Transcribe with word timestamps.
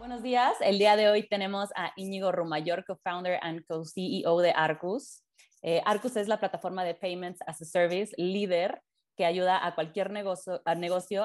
Buenos 0.00 0.22
días. 0.22 0.54
El 0.62 0.78
día 0.78 0.96
de 0.96 1.10
hoy 1.10 1.28
tenemos 1.28 1.68
a 1.76 1.92
Íñigo 1.94 2.32
Rumayor, 2.32 2.86
co-founder 2.86 3.38
and 3.42 3.62
co-CEO 3.66 4.40
de 4.40 4.50
Arcus. 4.50 5.22
Eh, 5.60 5.82
Arcus 5.84 6.16
es 6.16 6.26
la 6.26 6.40
plataforma 6.40 6.84
de 6.84 6.94
Payments 6.94 7.42
as 7.46 7.60
a 7.60 7.66
Service 7.66 8.14
líder 8.16 8.80
que 9.14 9.26
ayuda 9.26 9.62
a 9.62 9.74
cualquier 9.74 10.10
negocio 10.10 10.62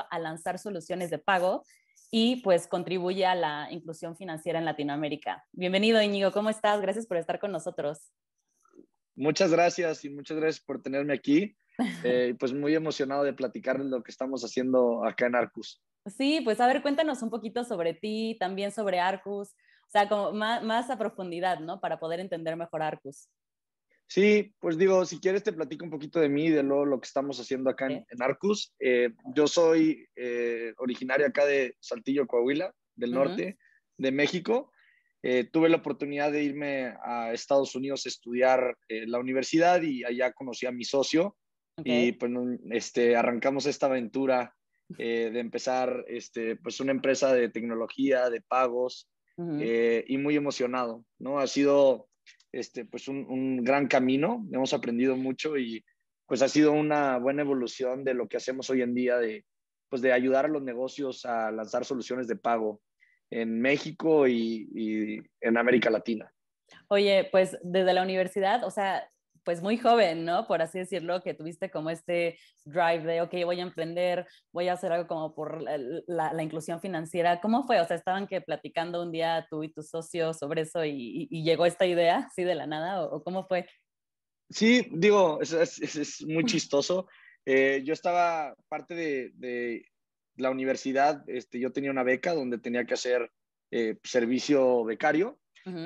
a, 0.09 0.19
lanzar 0.19 0.59
soluciones 0.59 1.09
de 1.09 1.19
pago 1.19 1.63
y 2.11 2.41
pues 2.41 2.67
contribuye 2.67 3.25
a 3.25 3.33
la 3.33 3.69
inclusión 3.71 4.17
financiera 4.17 4.59
en 4.59 4.65
Latinoamérica. 4.65 5.45
Bienvenido 5.53 6.01
Íñigo, 6.01 6.33
¿cómo 6.33 6.49
estás? 6.49 6.81
Gracias 6.81 7.07
por 7.07 7.15
estar 7.15 7.39
con 7.39 7.53
nosotros. 7.53 8.11
Muchas 9.15 9.51
gracias 9.51 10.03
y 10.03 10.09
muchas 10.09 10.35
gracias 10.35 10.65
por 10.65 10.81
tenerme 10.81 11.13
aquí. 11.13 11.55
Eh, 12.03 12.35
pues 12.37 12.51
muy 12.51 12.75
emocionado 12.75 13.23
de 13.23 13.31
platicar 13.31 13.79
lo 13.79 14.03
que 14.03 14.11
estamos 14.11 14.43
haciendo 14.43 15.05
acá 15.05 15.27
en 15.27 15.35
Arcus. 15.35 15.81
Sí, 16.05 16.41
pues 16.43 16.59
a 16.59 16.67
ver, 16.67 16.81
cuéntanos 16.81 17.21
un 17.21 17.29
poquito 17.29 17.63
sobre 17.63 17.93
ti, 17.93 18.37
también 18.39 18.71
sobre 18.71 18.99
Arcus, 18.99 19.49
o 19.49 19.89
sea, 19.89 20.07
como 20.07 20.33
más, 20.33 20.63
más 20.63 20.89
a 20.89 20.97
profundidad, 20.97 21.59
¿no? 21.59 21.79
Para 21.79 21.99
poder 21.99 22.19
entender 22.19 22.55
mejor 22.55 22.81
Arcus. 22.83 23.27
Sí, 24.07 24.53
pues 24.59 24.77
digo, 24.77 25.03
si 25.05 25.19
quieres 25.19 25.43
te 25.43 25.53
platico 25.53 25.83
un 25.83 25.89
poquito 25.89 26.19
de 26.19 26.29
mí, 26.29 26.49
de 26.49 26.61
lo, 26.61 26.85
lo 26.85 26.99
que 26.99 27.07
estamos 27.07 27.39
haciendo 27.39 27.69
acá 27.71 27.87
en, 27.87 28.05
Arcus. 28.21 28.73
Eh, 28.79 29.09
yo 29.33 29.47
soy 29.47 30.07
eh, 30.15 30.73
originario 30.77 31.25
acá 31.25 31.45
de 31.45 31.75
Saltillo, 31.79 32.27
Coahuila, 32.27 32.73
del 32.95 33.11
norte 33.11 33.57
de 33.97 34.11
México. 34.11 34.71
Eh, 35.23 35.49
tuve 35.51 35.69
la 35.69 35.77
oportunidad 35.77 36.31
de 36.31 36.43
irme 36.43 36.93
a 37.03 37.33
Estados 37.33 37.73
Unidos 37.73 38.05
a 38.05 38.09
estudiar 38.09 38.77
la 38.87 39.17
universidad 39.17 39.81
y 39.81 40.03
allá 40.03 40.33
conocí 40.33 40.67
a 40.67 40.71
mi 40.71 40.83
socio 40.83 41.35
y 41.83 42.11
pues 42.11 42.31
este, 42.69 43.15
arrancamos 43.15 43.65
esta 43.65 43.87
aventura 43.87 44.55
eh, 44.97 45.29
de 45.31 45.39
empezar 45.39 46.05
este, 46.07 46.55
pues 46.55 46.79
una 46.79 46.91
empresa 46.91 47.33
de 47.33 47.49
tecnología, 47.49 48.29
de 48.29 48.41
pagos, 48.41 49.09
eh, 49.59 50.05
y 50.07 50.17
muy 50.17 50.37
emocionado, 50.37 51.03
¿no? 51.19 51.39
Ha 51.39 51.47
sido 51.47 52.07
este, 52.53 52.85
pues 52.85 53.09
un, 53.09 53.25
un, 53.29 53.65
gran 53.65 53.87
camino, 53.87 54.47
hemos 54.53 54.73
aprendido 54.73 55.17
mucho 55.17 55.57
y 55.57 55.83
pues 56.25 56.41
ha 56.41 56.47
sido 56.47 56.71
una 56.71 57.17
buena 57.17 57.41
evolución 57.41 58.05
de 58.05 58.13
lo 58.13 58.29
que 58.29 58.37
hacemos 58.37 58.69
hoy 58.69 58.81
en 58.81 58.93
día 58.93 59.17
de, 59.17 59.45
pues 59.89 60.01
de 60.01 60.13
ayudar 60.13 60.45
a 60.45 60.49
los 60.49 60.63
negocios 60.63 61.25
a 61.25 61.51
lanzar 61.51 61.83
soluciones 61.83 62.27
de 62.27 62.37
pago 62.37 62.81
en 63.29 63.59
México 63.59 64.25
y, 64.25 64.69
y 64.73 65.19
en 65.41 65.57
América 65.57 65.89
Latina. 65.89 66.31
Oye, 66.87 67.27
pues 67.29 67.57
desde 67.61 67.93
la 67.93 68.03
universidad, 68.03 68.63
o 68.63 68.71
sea, 68.71 69.09
pues 69.45 69.61
muy 69.61 69.77
joven, 69.77 70.25
¿no? 70.25 70.47
Por 70.47 70.61
así 70.61 70.79
decirlo, 70.79 71.21
que 71.21 71.35
tuviste 71.35 71.69
como 71.69 71.91
este 71.91 72.37
drive 72.65 73.03
de, 73.03 73.21
ok, 73.21 73.31
voy 73.45 73.59
a 73.59 73.63
emprender, 73.63 74.27
voy 74.51 74.67
a 74.67 74.73
hacer 74.73 74.91
algo 74.91 75.07
como 75.07 75.35
por 75.35 75.61
la, 75.61 76.43
inclusión 76.43 76.81
financiera. 76.81 77.39
¿Cómo 77.39 77.65
fue? 77.65 77.79
O 77.79 77.85
sea, 77.85 77.95
estaban 77.95 78.27
que 78.27 78.41
platicando 78.41 79.01
un 79.01 79.11
día 79.11 79.47
tú 79.49 79.63
y 79.63 79.71
tu 79.71 79.83
socio 79.83 80.33
sobre 80.33 80.63
eso 80.63 80.83
y, 80.83 81.27
llegó 81.45 81.67
esta 81.67 81.85
idea, 81.85 82.27
así 82.27 82.43
de 82.43 82.55
la 82.55 82.65
nada, 82.65 83.03
o, 83.03 83.23
cómo 83.23 83.45
fue? 83.45 83.69
Sí, 84.49 84.87
digo, 84.91 85.39
es, 85.41 85.53
es, 85.53 86.25
muy 86.25 86.43
chistoso. 86.45 87.07
Eh, 87.45 87.83
yo 87.85 87.93
estaba 87.93 88.55
parte 88.67 88.95
de, 88.95 89.31
de, 89.35 89.85
la 90.37 90.49
universidad, 90.49 91.23
este, 91.27 91.59
yo 91.59 91.71
tenía 91.71 91.91
una 91.91 92.03
beca 92.03 92.33
donde 92.33 92.57
tenía 92.57 92.85
que 92.85 92.95
hacer 92.95 93.31
eh, 93.71 93.97
servicio 94.03 94.83
becario 94.83 95.39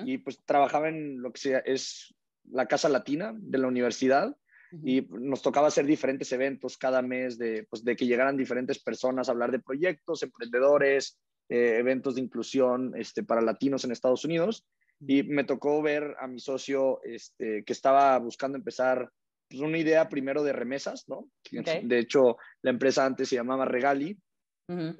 y 0.06 0.18
pues 0.18 0.38
trabajaba 0.44 0.90
en 0.90 1.22
lo 1.22 1.32
que 1.32 1.40
sea, 1.40 1.60
es 1.60 2.14
la 2.52 2.68
Casa 2.68 2.90
Latina 2.90 3.34
de 3.36 3.58
la 3.58 3.68
universidad 3.68 4.36
y 4.84 5.02
nos 5.10 5.42
tocaba 5.42 5.68
hacer 5.68 5.86
diferentes 5.86 6.32
eventos 6.32 6.78
cada 6.78 7.02
mes 7.02 7.38
de, 7.38 7.66
pues, 7.70 7.84
de 7.84 7.96
que 7.96 8.06
llegaran 8.06 8.38
diferentes 8.38 8.80
personas 8.80 9.28
a 9.28 9.32
hablar 9.32 9.52
de 9.52 9.60
proyectos, 9.60 10.22
emprendedores, 10.22 11.20
eh, 11.50 11.78
eventos 11.80 12.16
de 12.16 12.22
inclusión 12.22 12.94
este, 12.96 13.24
para 13.24 13.42
latinos 13.42 13.84
en 13.84 13.92
Estados 13.92 14.26
Unidos. 14.26 14.66
Y 15.00 15.24
me 15.24 15.44
tocó 15.44 15.82
ver 15.82 16.16
a 16.20 16.28
mi 16.28 16.40
socio 16.40 17.02
este, 17.04 17.64
que 17.64 17.74
estaba 17.74 18.18
buscando 18.20 18.58
empezar 18.58 19.10
pues, 19.48 19.62
una 19.62 19.78
idea 19.78 20.08
primero 20.10 20.44
de 20.44 20.54
remesas, 20.54 21.08
¿no? 21.08 21.30
De 21.52 22.00
hecho, 22.00 22.38
la 22.62 22.70
empresa 22.70 23.06
antes 23.06 23.30
se 23.30 23.36
llamaba 23.36 23.66
Regali. 23.66 24.18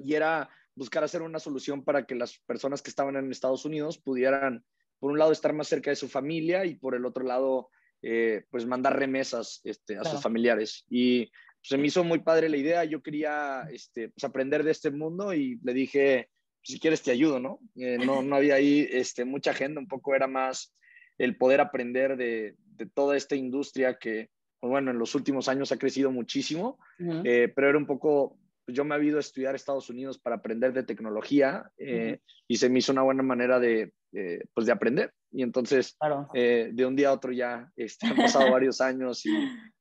Y 0.04 0.14
era 0.14 0.50
buscar 0.74 1.04
hacer 1.04 1.22
una 1.22 1.38
solución 1.38 1.84
para 1.84 2.06
que 2.06 2.16
las 2.16 2.38
personas 2.40 2.82
que 2.82 2.90
estaban 2.90 3.14
en 3.14 3.30
Estados 3.30 3.64
Unidos 3.64 3.98
pudieran 3.98 4.64
por 5.00 5.10
un 5.10 5.18
lado 5.18 5.32
estar 5.32 5.52
más 5.52 5.66
cerca 5.66 5.90
de 5.90 5.96
su 5.96 6.08
familia 6.08 6.64
y 6.64 6.76
por 6.76 6.94
el 6.94 7.04
otro 7.04 7.24
lado, 7.24 7.70
eh, 8.02 8.44
pues 8.50 8.66
mandar 8.66 8.98
remesas 8.98 9.60
este, 9.64 9.96
a 9.96 10.04
sus 10.04 10.22
familiares. 10.22 10.84
Y 10.88 11.30
se 11.62 11.76
me 11.76 11.88
hizo 11.88 12.04
muy 12.04 12.20
padre 12.20 12.48
la 12.48 12.56
idea, 12.56 12.84
yo 12.84 13.02
quería 13.02 13.66
este, 13.72 14.10
pues, 14.10 14.24
aprender 14.24 14.62
de 14.62 14.70
este 14.70 14.90
mundo 14.90 15.34
y 15.34 15.58
le 15.62 15.74
dije, 15.74 16.28
si 16.62 16.78
quieres 16.78 17.02
te 17.02 17.10
ayudo, 17.10 17.40
¿no? 17.40 17.58
Eh, 17.76 17.98
no, 17.98 18.22
no 18.22 18.36
había 18.36 18.54
ahí 18.54 18.86
este, 18.90 19.24
mucha 19.24 19.50
agenda, 19.50 19.80
un 19.80 19.88
poco 19.88 20.14
era 20.14 20.26
más 20.26 20.74
el 21.18 21.36
poder 21.36 21.60
aprender 21.60 22.16
de, 22.16 22.54
de 22.76 22.86
toda 22.86 23.16
esta 23.16 23.36
industria 23.36 23.98
que, 23.98 24.30
pues, 24.60 24.70
bueno, 24.70 24.90
en 24.90 24.98
los 24.98 25.14
últimos 25.14 25.48
años 25.48 25.72
ha 25.72 25.78
crecido 25.78 26.10
muchísimo, 26.10 26.78
eh, 27.24 27.50
pero 27.54 27.68
era 27.68 27.78
un 27.78 27.86
poco 27.86 28.38
pues, 28.70 28.76
yo 28.76 28.84
me 28.84 28.96
he 28.96 29.04
ido 29.04 29.16
a 29.16 29.20
estudiar 29.20 29.54
a 29.54 29.56
Estados 29.56 29.90
Unidos 29.90 30.18
para 30.18 30.36
aprender 30.36 30.72
de 30.72 30.84
tecnología 30.84 31.70
eh, 31.76 32.20
y 32.46 32.56
se 32.56 32.68
me 32.68 32.78
hizo 32.78 32.92
una 32.92 33.02
buena 33.02 33.22
manera 33.22 33.58
de, 33.58 33.92
eh, 34.12 34.44
pues 34.54 34.66
de 34.66 34.72
aprender. 34.72 35.12
Y 35.32 35.42
entonces, 35.42 35.96
eh, 36.34 36.70
de 36.72 36.86
un 36.86 36.96
día 36.96 37.08
a 37.08 37.12
otro 37.12 37.32
ya 37.32 37.70
este, 37.76 38.06
han 38.06 38.16
pasado 38.16 38.50
varios 38.52 38.80
años 38.80 39.24
y 39.26 39.32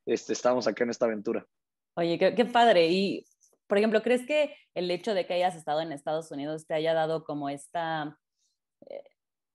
este, 0.06 0.34
estamos 0.34 0.68
acá 0.68 0.84
en 0.84 0.90
esta 0.90 1.06
aventura. 1.06 1.46
Oye, 1.96 2.18
qué, 2.18 2.34
qué, 2.34 2.46
padre. 2.46 2.88
Y, 2.88 3.26
por 3.68 3.78
ejemplo, 3.78 4.02
¿crees 4.02 4.26
que 4.26 4.56
el 4.74 4.90
hecho 4.90 5.14
de 5.14 5.26
que 5.26 5.36
hayas 5.36 5.56
estado 5.56 5.82
en 5.82 5.92
Estados 5.92 6.32
Unidos 6.32 6.66
te 6.66 6.74
haya 6.74 6.94
dado 6.94 7.24
como 7.24 7.50
esta, 7.50 8.18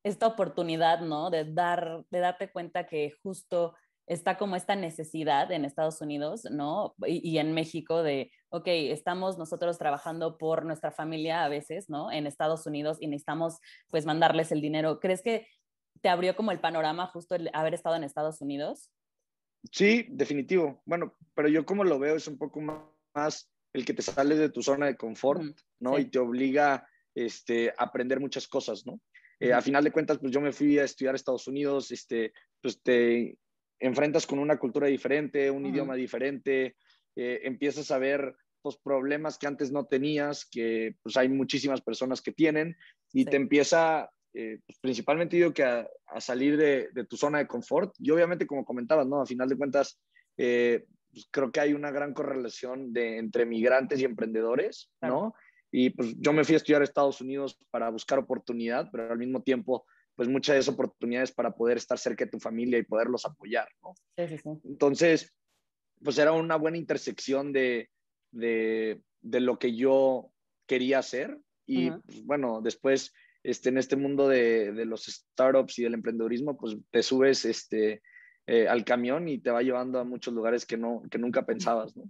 esta 0.04 0.26
oportunidad, 0.26 1.00
¿no? 1.00 1.30
De, 1.30 1.44
dar, 1.44 2.04
de 2.10 2.18
darte 2.20 2.50
cuenta 2.52 2.86
que 2.86 3.12
justo 3.22 3.74
está 4.06 4.36
como 4.36 4.56
esta 4.56 4.76
necesidad 4.76 5.50
en 5.50 5.64
Estados 5.64 6.00
Unidos, 6.00 6.46
¿no? 6.50 6.94
Y, 7.06 7.38
en 7.38 7.54
México 7.54 8.02
de, 8.02 8.30
ok, 8.50 8.66
estamos 8.66 9.38
nosotros 9.38 9.78
trabajando 9.78 10.36
por 10.36 10.64
nuestra 10.64 10.90
familia 10.90 11.44
a 11.44 11.48
veces, 11.48 11.88
¿no? 11.88 12.12
En 12.12 12.26
Estados 12.26 12.66
Unidos 12.66 12.98
y 13.00 13.06
necesitamos 13.06 13.58
pues 13.88 14.04
mandarles 14.04 14.52
el 14.52 14.60
dinero. 14.60 15.00
¿Crees 15.00 15.22
que 15.22 15.48
te 16.02 16.08
abrió 16.08 16.36
como 16.36 16.52
el 16.52 16.60
panorama 16.60 17.06
justo 17.06 17.34
el 17.34 17.50
haber 17.54 17.74
estado 17.74 17.96
en 17.96 18.04
Estados 18.04 18.40
Unidos? 18.40 18.90
Sí, 19.72 20.06
definitivo. 20.10 20.82
Bueno, 20.84 21.14
pero 21.34 21.48
yo 21.48 21.64
como 21.64 21.84
lo 21.84 21.98
veo 21.98 22.16
es 22.16 22.28
un 22.28 22.36
poco 22.36 22.60
más 23.14 23.50
el 23.72 23.84
que 23.84 23.94
te 23.94 24.02
sales 24.02 24.38
de 24.38 24.50
tu 24.50 24.62
zona 24.62 24.86
de 24.86 24.96
confort, 24.96 25.58
¿no? 25.80 25.98
Y 25.98 26.04
te 26.10 26.18
obliga 26.18 26.86
este, 27.14 27.70
a 27.70 27.84
aprender 27.84 28.20
muchas 28.20 28.46
cosas, 28.46 28.86
¿no? 28.86 29.00
Eh, 29.40 29.52
a 29.52 29.60
final 29.60 29.82
de 29.82 29.90
cuentas, 29.90 30.18
pues 30.18 30.32
yo 30.32 30.40
me 30.40 30.52
fui 30.52 30.78
a 30.78 30.84
estudiar 30.84 31.14
a 31.14 31.16
Estados 31.16 31.48
Unidos, 31.48 31.90
este, 31.90 32.32
pues 32.60 32.80
te 32.82 33.36
enfrentas 33.78 34.26
con 34.26 34.38
una 34.38 34.58
cultura 34.58 34.86
diferente, 34.86 35.50
un 35.50 35.66
idioma 35.66 35.94
diferente, 35.94 36.76
eh, 37.16 37.40
empiezas 37.44 37.90
a 37.90 37.98
ver 37.98 38.34
pues, 38.62 38.76
problemas 38.76 39.38
que 39.38 39.46
antes 39.46 39.70
no 39.70 39.86
tenías, 39.86 40.46
que 40.46 40.96
pues 41.02 41.16
hay 41.16 41.28
muchísimas 41.28 41.80
personas 41.80 42.22
que 42.22 42.32
tienen, 42.32 42.76
y 43.12 43.24
te 43.24 43.36
empieza, 43.36 44.10
eh, 44.32 44.60
pues, 44.66 44.78
principalmente 44.80 45.36
digo 45.36 45.52
que 45.52 45.64
a, 45.64 45.86
salir 46.18 46.56
de, 46.56 46.88
tu 47.08 47.16
zona 47.16 47.38
de 47.38 47.46
confort, 47.46 47.94
y 47.98 48.10
obviamente 48.10 48.46
como 48.46 48.64
comentabas, 48.64 49.06
¿no? 49.06 49.20
A 49.20 49.26
final 49.26 49.48
de 49.48 49.56
cuentas, 49.56 50.00
eh, 50.36 50.86
pues, 51.12 51.28
creo 51.30 51.52
que 51.52 51.60
hay 51.60 51.74
una 51.74 51.90
gran 51.90 52.14
correlación 52.14 52.92
de, 52.92 53.18
entre 53.18 53.46
migrantes 53.46 54.00
y 54.00 54.04
emprendedores, 54.04 54.90
¿no? 55.02 55.34
Y 55.70 55.90
pues 55.90 56.14
yo 56.18 56.32
me 56.32 56.44
fui 56.44 56.54
a 56.54 56.58
estudiar 56.58 56.82
a 56.82 56.84
Estados 56.84 57.20
Unidos 57.20 57.58
para 57.70 57.90
buscar 57.90 58.20
oportunidad, 58.20 58.88
pero 58.92 59.10
al 59.10 59.18
mismo 59.18 59.42
tiempo 59.42 59.84
pues 60.16 60.28
muchas 60.28 60.54
de 60.54 60.60
esas 60.60 60.74
oportunidades 60.74 61.32
para 61.32 61.52
poder 61.52 61.76
estar 61.76 61.98
cerca 61.98 62.24
de 62.24 62.30
tu 62.30 62.38
familia 62.38 62.78
y 62.78 62.84
poderlos 62.84 63.24
apoyar, 63.26 63.68
¿no? 63.82 63.94
Sí, 64.16 64.28
sí, 64.28 64.38
sí. 64.38 64.50
Entonces, 64.64 65.34
pues 66.02 66.18
era 66.18 66.32
una 66.32 66.56
buena 66.56 66.76
intersección 66.76 67.52
de, 67.52 67.90
de, 68.30 69.02
de 69.20 69.40
lo 69.40 69.58
que 69.58 69.74
yo 69.74 70.30
quería 70.66 70.98
hacer 70.98 71.38
y 71.66 71.90
pues, 71.90 72.24
bueno, 72.24 72.60
después 72.62 73.12
este, 73.42 73.68
en 73.68 73.78
este 73.78 73.96
mundo 73.96 74.28
de, 74.28 74.72
de, 74.72 74.86
los 74.86 75.04
startups 75.04 75.78
y 75.78 75.82
del 75.82 75.94
emprendedurismo, 75.94 76.56
pues 76.56 76.76
te 76.90 77.02
subes 77.02 77.44
este, 77.44 78.02
eh, 78.46 78.68
al 78.68 78.84
camión 78.84 79.28
y 79.28 79.38
te 79.38 79.50
va 79.50 79.62
llevando 79.62 80.00
a 80.00 80.04
muchos 80.04 80.32
lugares 80.32 80.64
que, 80.64 80.78
no, 80.78 81.02
que 81.10 81.18
nunca 81.18 81.44
pensabas, 81.44 81.94
¿no? 81.94 82.04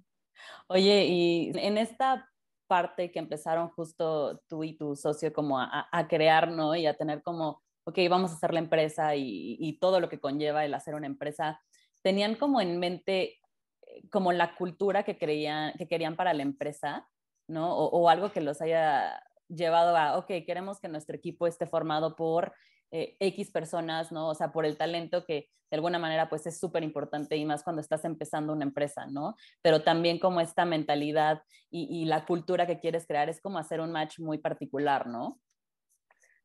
Oye, 0.68 1.06
y 1.06 1.52
en 1.54 1.76
esta 1.78 2.30
parte 2.68 3.10
que 3.10 3.18
empezaron 3.18 3.68
justo 3.70 4.40
tú 4.48 4.62
y 4.64 4.76
tu 4.76 4.94
socio 4.94 5.32
como 5.32 5.58
a, 5.60 5.88
a 5.90 6.08
crear, 6.08 6.50
¿no? 6.52 6.74
Y 6.76 6.86
a 6.86 6.96
tener 6.96 7.22
como 7.22 7.63
ok, 7.84 7.98
vamos 8.08 8.32
a 8.32 8.34
hacer 8.34 8.52
la 8.52 8.60
empresa 8.60 9.14
y, 9.16 9.78
todo 9.80 10.00
lo 10.00 10.08
que 10.08 10.20
conlleva 10.20 10.64
el 10.64 10.74
hacer 10.74 10.94
una 10.94 11.06
empresa, 11.06 11.60
tenían 12.02 12.34
como 12.34 12.60
en 12.60 12.78
mente 12.78 13.40
eh, 13.82 14.08
como 14.10 14.32
la 14.32 14.56
cultura 14.56 15.02
que, 15.04 15.18
creían, 15.18 15.74
que 15.74 15.88
querían 15.88 16.16
para 16.16 16.34
la 16.34 16.42
empresa, 16.42 17.08
¿no? 17.48 17.76
O, 17.76 18.08
algo 18.08 18.32
que 18.32 18.40
los 18.40 18.60
haya 18.62 19.22
llevado 19.48 19.96
a, 19.96 20.18
ok, 20.18 20.26
queremos 20.46 20.80
que 20.80 20.88
nuestro 20.88 21.16
equipo 21.16 21.46
esté 21.46 21.66
formado 21.66 22.16
por 22.16 22.54
eh, 22.90 23.16
X 23.20 23.50
personas, 23.50 24.12
¿no? 24.12 24.28
O 24.28 24.34
sea, 24.34 24.52
por 24.52 24.64
el 24.64 24.78
talento 24.78 25.24
que 25.24 25.50
de 25.70 25.76
alguna 25.76 25.98
manera 25.98 26.28
pues 26.28 26.46
es 26.46 26.58
súper 26.60 26.84
importante 26.84 27.36
y 27.36 27.44
más 27.44 27.64
cuando 27.64 27.80
estás 27.80 28.04
empezando 28.04 28.52
una 28.52 28.64
empresa, 28.64 29.06
¿no? 29.06 29.36
Pero 29.60 29.82
también 29.82 30.18
como 30.18 30.40
esta 30.40 30.64
mentalidad 30.64 31.42
y, 31.70 31.88
y, 31.90 32.04
la 32.06 32.24
cultura 32.24 32.66
que 32.66 32.78
quieres 32.78 33.06
crear 33.06 33.28
es 33.28 33.40
como 33.40 33.58
hacer 33.58 33.80
un 33.80 33.92
match 33.92 34.20
muy 34.20 34.38
particular, 34.38 35.06
¿no? 35.06 35.40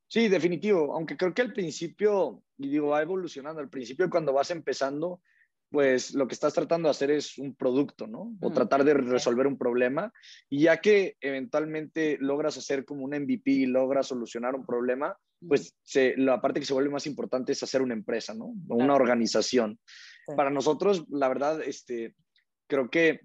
Sí, 0.09 0.27
definitivo, 0.27 0.95
aunque 0.95 1.15
creo 1.15 1.35
que 1.35 1.43
al 1.43 1.53
principio, 1.53 2.41
y 2.57 2.69
digo, 2.69 2.89
va 2.89 3.01
evolucionando, 3.03 3.61
al 3.61 3.69
principio 3.69 4.09
cuando 4.09 4.33
vas 4.33 4.49
empezando, 4.49 5.21
pues 5.69 6.15
lo 6.15 6.27
que 6.27 6.33
estás 6.33 6.51
tratando 6.51 6.87
de 6.87 6.91
hacer 6.91 7.11
es 7.11 7.37
un 7.37 7.53
producto, 7.53 8.07
¿no? 8.07 8.35
O 8.41 8.51
tratar 8.51 8.83
de 8.83 8.95
resolver 8.95 9.45
un 9.45 9.55
problema. 9.55 10.11
Y 10.49 10.63
ya 10.63 10.81
que 10.81 11.15
eventualmente 11.21 12.17
logras 12.19 12.57
hacer 12.57 12.85
como 12.85 13.05
un 13.05 13.11
MVP 13.11 13.51
y 13.51 13.65
logras 13.67 14.07
solucionar 14.07 14.55
un 14.55 14.65
problema, 14.65 15.15
pues 15.47 15.75
la 16.17 16.41
parte 16.41 16.59
que 16.59 16.65
se 16.65 16.73
vuelve 16.73 16.89
más 16.89 17.05
importante 17.05 17.51
es 17.51 17.61
hacer 17.61 17.83
una 17.83 17.93
empresa, 17.93 18.33
¿no? 18.33 18.45
O 18.67 18.77
una 18.77 18.95
organización. 18.95 19.79
Para 20.35 20.49
nosotros, 20.49 21.05
la 21.09 21.27
verdad, 21.27 21.61
este, 21.61 22.15
creo 22.67 22.89
que, 22.89 23.21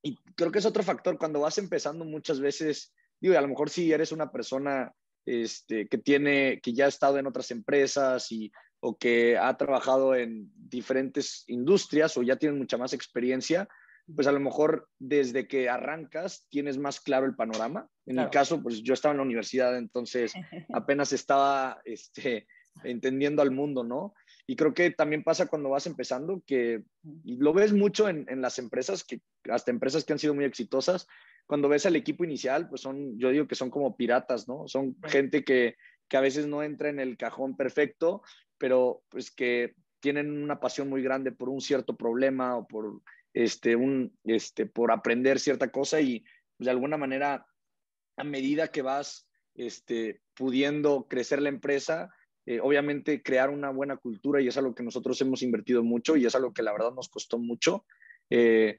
y 0.00 0.16
creo 0.36 0.52
que 0.52 0.60
es 0.60 0.66
otro 0.66 0.84
factor, 0.84 1.18
cuando 1.18 1.40
vas 1.40 1.58
empezando 1.58 2.04
muchas 2.04 2.38
veces, 2.38 2.94
digo, 3.20 3.36
a 3.36 3.40
lo 3.40 3.48
mejor 3.48 3.68
si 3.68 3.90
eres 3.90 4.12
una 4.12 4.30
persona 4.30 4.94
este, 5.26 5.88
que 5.88 5.98
tiene, 5.98 6.60
que 6.62 6.72
ya 6.72 6.86
ha 6.86 6.88
estado 6.88 7.18
en 7.18 7.26
otras 7.26 7.50
empresas 7.50 8.30
y 8.30 8.52
o 8.80 8.98
que 8.98 9.38
ha 9.38 9.56
trabajado 9.56 10.14
en 10.14 10.50
diferentes 10.54 11.44
industrias 11.46 12.18
o 12.18 12.22
ya 12.22 12.36
tienen 12.36 12.58
mucha 12.58 12.76
más 12.76 12.92
experiencia, 12.92 13.66
pues 14.14 14.26
a 14.26 14.32
lo 14.32 14.40
mejor 14.40 14.90
desde 14.98 15.48
que 15.48 15.70
arrancas 15.70 16.46
tienes 16.50 16.76
más 16.76 17.00
claro 17.00 17.24
el 17.24 17.34
panorama. 17.34 17.88
En 18.04 18.16
mi 18.16 18.28
caso, 18.28 18.62
pues 18.62 18.82
yo 18.82 18.92
estaba 18.92 19.12
en 19.12 19.18
la 19.18 19.24
universidad, 19.24 19.78
entonces 19.78 20.34
apenas 20.74 21.14
estaba 21.14 21.80
este, 21.86 22.46
entendiendo 22.82 23.40
al 23.40 23.50
mundo, 23.50 23.84
¿no? 23.84 24.12
Y 24.46 24.56
creo 24.56 24.74
que 24.74 24.90
también 24.90 25.24
pasa 25.24 25.46
cuando 25.46 25.70
vas 25.70 25.86
empezando, 25.86 26.42
que 26.46 26.84
lo 27.24 27.54
ves 27.54 27.72
mucho 27.72 28.10
en, 28.10 28.26
en, 28.28 28.42
las 28.42 28.58
empresas, 28.58 29.02
que 29.02 29.22
hasta 29.48 29.70
empresas 29.70 30.04
que 30.04 30.12
han 30.12 30.18
sido 30.18 30.34
muy 30.34 30.44
exitosas, 30.44 31.06
cuando 31.46 31.68
ves 31.68 31.86
al 31.86 31.96
equipo 31.96 32.24
inicial, 32.24 32.68
pues 32.68 32.80
son, 32.80 33.18
yo 33.18 33.30
digo 33.30 33.46
que 33.46 33.54
son 33.54 33.70
como 33.70 33.96
piratas, 33.96 34.48
¿no? 34.48 34.66
Son 34.66 34.96
gente 35.04 35.44
que, 35.44 35.76
que 36.08 36.16
a 36.16 36.20
veces 36.20 36.46
no 36.46 36.62
entra 36.62 36.88
en 36.88 37.00
el 37.00 37.16
cajón 37.16 37.56
perfecto 37.56 38.22
pero 38.58 39.02
pues 39.08 39.30
que 39.30 39.74
tienen 40.00 40.42
una 40.42 40.60
pasión 40.60 40.88
muy 40.88 41.02
grande 41.02 41.32
por 41.32 41.48
un 41.48 41.60
cierto 41.60 41.96
problema 41.96 42.56
o 42.56 42.66
por, 42.66 43.00
este, 43.32 43.76
un, 43.76 44.16
este, 44.24 44.66
por 44.66 44.92
aprender 44.92 45.40
cierta 45.40 45.70
cosa 45.70 46.00
y 46.00 46.20
pues, 46.56 46.66
de 46.66 46.70
alguna 46.70 46.96
manera 46.96 47.46
a 48.16 48.24
medida 48.24 48.68
que 48.68 48.82
vas 48.82 49.28
este, 49.54 50.20
pudiendo 50.34 51.06
crecer 51.08 51.42
la 51.42 51.48
empresa, 51.48 52.10
eh, 52.46 52.60
obviamente 52.60 53.22
crear 53.22 53.50
una 53.50 53.70
buena 53.70 53.96
cultura 53.96 54.40
y 54.40 54.48
es 54.48 54.56
algo 54.56 54.74
que 54.74 54.82
nosotros 54.82 55.20
hemos 55.20 55.42
invertido 55.42 55.82
mucho 55.82 56.16
y 56.16 56.26
es 56.26 56.34
algo 56.34 56.52
que 56.52 56.62
la 56.62 56.72
verdad 56.72 56.92
nos 56.92 57.08
costó 57.08 57.38
mucho. 57.38 57.84
Eh, 58.30 58.78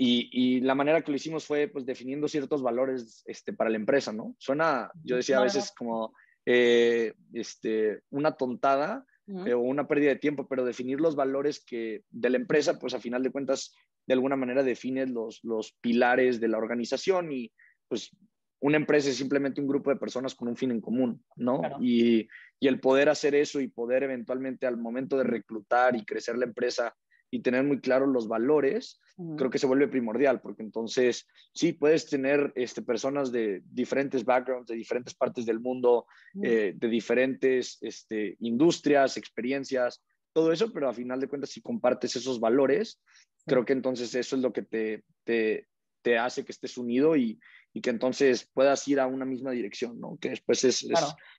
y, 0.00 0.30
y, 0.30 0.60
la 0.60 0.76
manera 0.76 1.02
que 1.02 1.10
lo 1.10 1.16
hicimos 1.16 1.44
fue 1.44 1.66
pues 1.66 1.84
definiendo 1.84 2.28
ciertos 2.28 2.62
valores 2.62 3.24
este, 3.26 3.52
para 3.52 3.68
la 3.68 3.78
empresa, 3.78 4.12
¿no? 4.12 4.36
Suena, 4.38 4.92
yo 5.02 5.16
decía 5.16 5.38
a 5.38 5.42
veces 5.42 5.72
como 5.76 6.14
eh, 6.46 7.14
este, 7.32 8.02
una 8.10 8.36
tontada 8.36 9.04
eh, 9.44 9.54
o 9.54 9.58
una 9.58 9.88
pérdida 9.88 10.10
de 10.10 10.20
tiempo, 10.20 10.46
pero 10.46 10.64
definir 10.64 11.00
los 11.00 11.16
valores 11.16 11.64
que 11.64 12.04
de 12.10 12.30
la 12.30 12.36
empresa, 12.36 12.78
pues 12.78 12.94
a 12.94 13.00
final 13.00 13.24
de 13.24 13.32
cuentas, 13.32 13.74
de 14.06 14.14
alguna 14.14 14.36
manera 14.36 14.62
defines 14.62 15.10
los, 15.10 15.40
los 15.42 15.72
pilares 15.80 16.40
de 16.40 16.46
la 16.46 16.58
organización 16.58 17.32
y 17.32 17.52
pues 17.88 18.16
una 18.60 18.76
empresa 18.76 19.10
es 19.10 19.16
simplemente 19.16 19.60
un 19.60 19.66
grupo 19.66 19.90
de 19.90 19.96
personas 19.96 20.36
con 20.36 20.46
un 20.46 20.56
fin 20.56 20.70
en 20.70 20.80
común, 20.80 21.24
¿no? 21.34 21.60
Y, 21.80 22.28
y, 22.60 22.68
el 22.68 22.78
poder 22.78 23.08
hacer 23.08 23.34
eso 23.34 23.60
y 23.60 23.66
poder 23.66 24.04
eventualmente 24.04 24.66
al 24.66 24.76
momento 24.76 25.18
de 25.18 25.24
reclutar 25.24 25.96
y 25.96 26.04
crecer 26.04 26.38
la 26.38 26.44
empresa 26.44 26.94
y 27.30 27.42
tener 27.42 27.64
muy 27.64 27.80
claros 27.80 28.08
los 28.08 28.28
valores, 28.28 29.00
creo 29.36 29.50
que 29.50 29.58
se 29.58 29.66
vuelve 29.66 29.88
primordial, 29.88 30.40
porque 30.40 30.62
entonces 30.62 31.26
sí, 31.52 31.72
puedes 31.72 32.06
tener 32.06 32.52
este, 32.54 32.82
personas 32.82 33.32
de 33.32 33.62
diferentes 33.70 34.24
backgrounds, 34.24 34.68
de 34.68 34.76
diferentes 34.76 35.14
partes 35.14 35.44
del 35.44 35.58
mundo, 35.58 36.06
eh, 36.42 36.72
de 36.76 36.88
diferentes 36.88 37.78
este, 37.80 38.36
industrias, 38.40 39.16
experiencias, 39.16 40.02
todo 40.32 40.52
eso, 40.52 40.72
pero 40.72 40.88
a 40.88 40.94
final 40.94 41.18
de 41.20 41.26
cuentas, 41.26 41.50
si 41.50 41.60
compartes 41.60 42.14
esos 42.14 42.38
valores, 42.38 43.00
creo 43.44 43.64
que 43.64 43.72
entonces 43.72 44.14
eso 44.14 44.36
es 44.36 44.42
lo 44.42 44.52
que 44.52 44.62
te, 44.62 45.02
te, 45.24 45.66
te 46.02 46.16
hace 46.16 46.44
que 46.44 46.52
estés 46.52 46.78
unido 46.78 47.16
y, 47.16 47.40
y, 47.72 47.80
que 47.80 47.90
entonces 47.90 48.48
puedas 48.52 48.86
ir 48.86 49.00
a 49.00 49.08
una 49.08 49.24
misma 49.24 49.50
dirección, 49.50 49.98
¿no? 49.98 50.16
Que 50.20 50.30
después 50.30 50.62
es, 50.62 50.86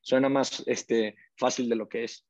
suena 0.01 0.27
más 0.27 0.63
este, 0.65 1.15
fácil 1.37 1.69
de 1.69 1.75
lo 1.77 1.87
que 1.87 2.03
es. 2.03 2.25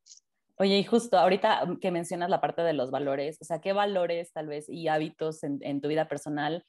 Oye, 0.62 0.78
y 0.78 0.84
justo 0.84 1.18
ahorita 1.18 1.66
mm, 1.66 1.80
que 1.80 1.90
mencionas 1.90 2.30
la 2.30 2.42
parte 2.42 2.62
de 2.62 2.74
los 2.74 2.92
valores, 2.92 3.38
o 3.42 3.46
sea, 3.46 3.62
¿qué 3.62 3.72
valores 3.72 4.34
tal 4.34 4.48
vez 4.48 4.68
y 4.68 4.90
hábitos 4.90 5.42
en, 5.44 5.82
tu 5.82 5.88
vida 5.88 6.08
personal 6.10 6.66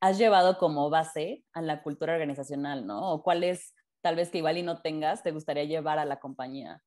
has 0.00 0.16
llevado 0.16 0.58
como 0.58 0.88
base 0.90 1.44
a 1.52 1.60
la 1.60 1.82
cultura 1.82 2.14
organizacional, 2.14 2.86
¿no? 2.86 3.12
O 3.12 3.22
cuáles 3.22 3.74
tal 4.00 4.16
vez 4.16 4.30
que 4.30 4.38
igual 4.38 4.58
y 4.58 4.62
no 4.62 4.80
tengas, 4.80 5.22
te 5.22 5.32
gustaría 5.32 5.64
llevar 5.64 5.98
a 5.98 6.04
la 6.04 6.20
compañía? 6.20 6.82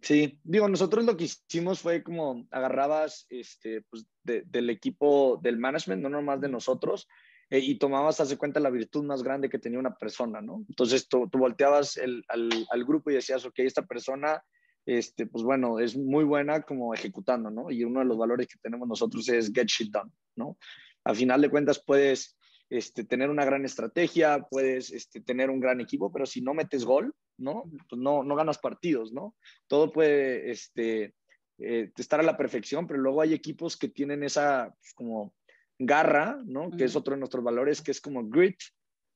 Sí, 0.00 0.38
digo, 0.44 0.68
nosotros 0.68 1.04
lo 1.04 1.16
que 1.16 1.24
hicimos 1.24 1.80
fue 1.80 2.02
como 2.02 2.46
agarrabas 2.50 3.26
este, 3.30 3.82
pues, 3.90 4.06
del 4.22 4.70
equipo 4.70 5.40
del 5.42 5.58
management, 5.58 6.02
no 6.02 6.08
nomás 6.08 6.40
de 6.40 6.48
nosotros, 6.48 7.08
eh, 7.50 7.58
y 7.58 7.78
tomabas, 7.78 8.20
hace 8.20 8.38
cuenta, 8.38 8.60
la 8.60 8.70
virtud 8.70 9.04
más 9.04 9.22
grande 9.22 9.48
que 9.48 9.58
tenía 9.58 9.78
una 9.78 9.96
persona, 9.96 10.40
¿no? 10.40 10.64
Entonces 10.68 11.08
tú, 11.08 11.28
tú 11.28 11.38
volteabas 11.38 11.96
el, 11.96 12.24
al, 12.28 12.50
al, 12.70 12.84
grupo 12.84 13.10
y 13.10 13.14
decías, 13.14 13.44
ok, 13.44 13.58
esta 13.58 13.82
persona 13.82 14.42
este, 14.86 15.26
pues 15.26 15.44
bueno, 15.44 15.78
es 15.78 15.96
muy 15.96 16.24
buena 16.24 16.62
como 16.62 16.94
ejecutando, 16.94 17.50
¿no? 17.50 17.70
Y 17.70 17.84
uno 17.84 18.00
de 18.00 18.06
los 18.06 18.18
valores 18.18 18.48
que 18.48 18.58
tenemos 18.60 18.88
nosotros 18.88 19.28
es 19.28 19.52
get 19.52 19.66
shit 19.66 19.90
done, 19.90 20.10
¿no? 20.36 20.56
Al 21.04 21.16
final 21.16 21.40
de 21.40 21.50
cuentas 21.50 21.82
puedes 21.84 22.36
este, 22.68 23.04
tener 23.04 23.30
una 23.30 23.44
gran 23.44 23.64
estrategia, 23.64 24.46
puedes 24.50 24.90
este, 24.90 25.20
tener 25.20 25.50
un 25.50 25.60
gran 25.60 25.80
equipo, 25.80 26.10
pero 26.12 26.26
si 26.26 26.40
no 26.40 26.54
metes 26.54 26.84
gol, 26.84 27.14
¿no? 27.38 27.64
Pues 27.88 28.00
no, 28.00 28.22
no 28.24 28.34
ganas 28.34 28.58
partidos, 28.58 29.12
¿no? 29.12 29.36
Todo 29.66 29.92
puede 29.92 30.50
este, 30.50 31.14
eh, 31.58 31.92
estar 31.96 32.20
a 32.20 32.24
la 32.24 32.36
perfección, 32.36 32.86
pero 32.86 33.00
luego 33.00 33.20
hay 33.20 33.34
equipos 33.34 33.76
que 33.76 33.88
tienen 33.88 34.22
esa 34.22 34.74
pues, 34.80 34.94
como 34.94 35.34
garra, 35.78 36.40
¿no? 36.44 36.70
Que 36.70 36.84
es 36.84 36.96
otro 36.96 37.14
de 37.14 37.20
nuestros 37.20 37.44
valores, 37.44 37.82
que 37.82 37.90
es 37.90 38.00
como 38.00 38.28
grit, 38.28 38.58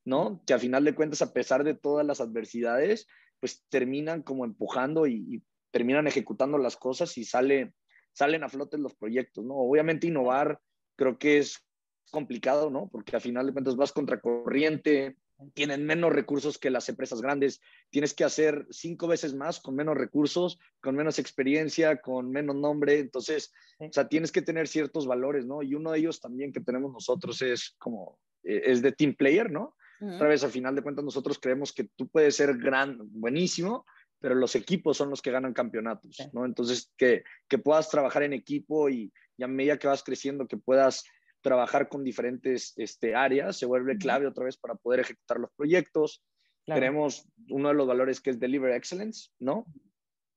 ¿no? 0.04 0.42
Que 0.46 0.54
a 0.54 0.58
final 0.58 0.84
de 0.84 0.94
cuentas, 0.94 1.22
a 1.22 1.32
pesar 1.32 1.64
de 1.64 1.74
todas 1.74 2.06
las 2.06 2.20
adversidades, 2.20 3.06
pues 3.40 3.64
terminan 3.68 4.22
como 4.22 4.44
empujando 4.44 5.06
y, 5.06 5.42
terminan 5.76 6.06
ejecutando 6.06 6.56
las 6.56 6.74
cosas 6.74 7.18
y 7.18 7.24
sale, 7.26 7.74
salen 8.10 8.42
a 8.42 8.48
flote 8.48 8.78
los 8.78 8.94
proyectos, 8.94 9.44
¿no? 9.44 9.56
Obviamente 9.56 10.06
innovar 10.06 10.58
creo 10.96 11.18
que 11.18 11.36
es 11.36 11.62
complicado, 12.10 12.70
¿no? 12.70 12.88
Porque 12.88 13.14
al 13.14 13.20
final 13.20 13.44
de 13.44 13.52
cuentas 13.52 13.76
vas 13.76 13.92
contra 13.92 14.18
corriente, 14.18 15.18
tienen 15.52 15.84
menos 15.84 16.14
recursos 16.14 16.56
que 16.56 16.70
las 16.70 16.88
empresas 16.88 17.20
grandes, 17.20 17.60
tienes 17.90 18.14
que 18.14 18.24
hacer 18.24 18.66
cinco 18.70 19.06
veces 19.06 19.34
más 19.34 19.60
con 19.60 19.76
menos 19.76 19.98
recursos, 19.98 20.58
con 20.80 20.96
menos 20.96 21.18
experiencia, 21.18 22.00
con 22.00 22.30
menos 22.30 22.56
nombre, 22.56 22.98
entonces, 22.98 23.52
o 23.78 23.92
sea, 23.92 24.08
tienes 24.08 24.32
que 24.32 24.40
tener 24.40 24.68
ciertos 24.68 25.06
valores, 25.06 25.44
¿no? 25.44 25.62
Y 25.62 25.74
uno 25.74 25.92
de 25.92 25.98
ellos 25.98 26.22
también 26.22 26.54
que 26.54 26.60
tenemos 26.60 26.90
nosotros 26.90 27.42
es 27.42 27.76
como, 27.76 28.18
eh, 28.44 28.62
es 28.64 28.80
de 28.80 28.92
team 28.92 29.14
player, 29.14 29.50
¿no? 29.50 29.76
Otra 30.00 30.28
vez, 30.28 30.42
al 30.42 30.50
final 30.50 30.74
de 30.74 30.82
cuentas, 30.82 31.04
nosotros 31.04 31.38
creemos 31.38 31.74
que 31.74 31.84
tú 31.84 32.08
puedes 32.08 32.34
ser 32.34 32.56
gran, 32.56 32.98
buenísimo, 33.12 33.84
pero 34.20 34.34
los 34.34 34.54
equipos 34.54 34.96
son 34.96 35.10
los 35.10 35.22
que 35.22 35.30
ganan 35.30 35.52
campeonatos, 35.52 36.16
¿no? 36.32 36.44
Entonces, 36.44 36.92
que, 36.96 37.22
que 37.48 37.58
puedas 37.58 37.88
trabajar 37.88 38.22
en 38.22 38.32
equipo 38.32 38.88
y, 38.88 39.12
y, 39.36 39.42
a 39.42 39.48
medida 39.48 39.78
que 39.78 39.88
vas 39.88 40.02
creciendo, 40.02 40.46
que 40.46 40.56
puedas 40.56 41.04
trabajar 41.42 41.88
con 41.88 42.02
diferentes 42.02 42.72
este, 42.76 43.14
áreas, 43.14 43.56
se 43.56 43.66
vuelve 43.66 43.98
clave 43.98 44.26
otra 44.26 44.44
vez 44.44 44.56
para 44.56 44.74
poder 44.74 45.00
ejecutar 45.00 45.38
los 45.38 45.50
proyectos. 45.52 46.22
Tenemos 46.64 47.28
uno 47.50 47.68
de 47.68 47.74
los 47.74 47.86
valores 47.86 48.20
que 48.20 48.30
es 48.30 48.40
Deliver 48.40 48.72
Excellence, 48.72 49.30
¿no? 49.38 49.66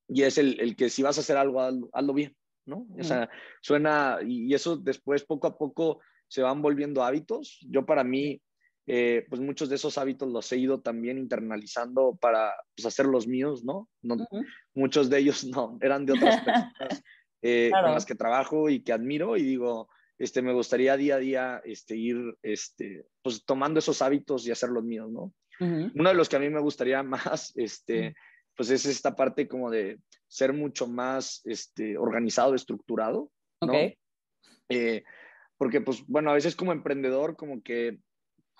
Y 0.06 0.22
es 0.22 0.38
el, 0.38 0.60
el 0.60 0.76
que 0.76 0.88
si 0.88 1.02
vas 1.02 1.18
a 1.18 1.22
hacer 1.22 1.36
algo, 1.36 1.60
hazlo, 1.60 2.14
bien, 2.14 2.36
¿no? 2.64 2.86
O 2.96 3.02
sea, 3.02 3.28
suena, 3.60 4.18
y 4.24 4.54
eso 4.54 4.76
después 4.76 5.24
poco 5.24 5.48
a 5.48 5.58
poco 5.58 6.00
se 6.28 6.42
van 6.42 6.62
volviendo 6.62 7.02
hábitos. 7.02 7.58
Yo 7.68 7.84
para 7.84 8.04
mí, 8.04 8.40
eh, 8.86 9.26
pues 9.28 9.40
muchos 9.40 9.68
de 9.68 9.76
esos 9.76 9.98
hábitos 9.98 10.28
los 10.30 10.50
he 10.52 10.56
ido 10.56 10.80
también 10.80 11.18
internalizando 11.18 12.16
para 12.20 12.54
pues, 12.74 12.86
hacer 12.86 13.06
los 13.06 13.26
míos, 13.26 13.64
¿no? 13.64 13.88
Muchos 14.74 15.10
de 15.10 15.18
ellos 15.18 15.44
no, 15.44 15.78
eran 15.80 16.06
de 16.06 16.14
otras 16.14 16.40
personas 16.44 17.02
eh, 17.42 17.70
con 17.70 17.92
las 17.92 18.06
que 18.06 18.14
trabajo 18.14 18.68
y 18.68 18.82
que 18.82 18.92
admiro 18.92 19.36
y 19.36 19.42
digo, 19.42 19.88
este, 20.18 20.42
me 20.42 20.52
gustaría 20.52 20.96
día 20.96 21.16
a 21.16 21.18
día 21.18 21.62
este, 21.64 21.96
ir 21.96 22.36
este, 22.42 23.06
pues, 23.22 23.44
tomando 23.44 23.78
esos 23.78 24.02
hábitos 24.02 24.46
y 24.46 24.50
hacer 24.50 24.70
los 24.70 24.84
míos, 24.84 25.10
¿no? 25.10 25.32
Uno 25.60 26.08
de 26.08 26.14
los 26.14 26.30
que 26.30 26.36
a 26.36 26.40
mí 26.40 26.48
me 26.48 26.60
gustaría 26.60 27.02
más, 27.02 27.52
este, 27.56 28.14
pues 28.56 28.70
es 28.70 28.86
esta 28.86 29.14
parte 29.14 29.46
como 29.46 29.70
de 29.70 29.98
ser 30.26 30.52
mucho 30.52 30.86
más 30.86 31.42
este, 31.44 31.98
organizado, 31.98 32.54
estructurado, 32.54 33.30
¿no? 33.60 33.72
Eh, 34.68 35.04
porque, 35.56 35.80
pues, 35.80 36.04
bueno, 36.06 36.30
a 36.30 36.34
veces 36.34 36.56
como 36.56 36.72
emprendedor, 36.72 37.36
como 37.36 37.62
que 37.62 37.98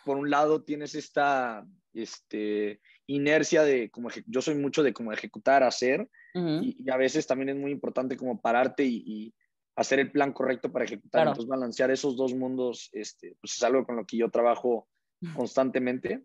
por 0.05 0.17
un 0.17 0.31
lado 0.31 0.63
tienes 0.63 0.95
esta 0.95 1.67
este, 1.93 2.81
inercia 3.07 3.63
de 3.63 3.91
como 3.91 4.09
yo 4.27 4.43
soy 4.43 4.55
mucho 4.55 4.83
de 4.83 4.93
como 4.93 5.13
ejecutar, 5.13 5.63
hacer, 5.63 6.09
y, 6.33 6.89
a 6.89 6.97
veces 6.97 7.27
también 7.27 7.49
es 7.49 7.57
muy 7.57 7.73
importante 7.73 8.17
como 8.17 8.41
pararte 8.41 8.85
y, 8.85 9.35
hacer 9.77 9.99
el 9.99 10.13
plan 10.13 10.33
correcto 10.33 10.71
para 10.71 10.85
ejecutar. 10.85 11.27
Entonces, 11.27 11.47
balancear 11.47 11.91
esos 11.91 12.15
dos 12.15 12.35
mundos 12.35 12.91
este, 12.93 13.37
pues 13.41 13.55
es 13.55 13.63
algo 13.63 13.87
con 13.87 13.97
lo 13.97 14.05
que 14.05 14.19
yo 14.19 14.29
trabajo 14.29 14.89
constantemente. 15.35 16.23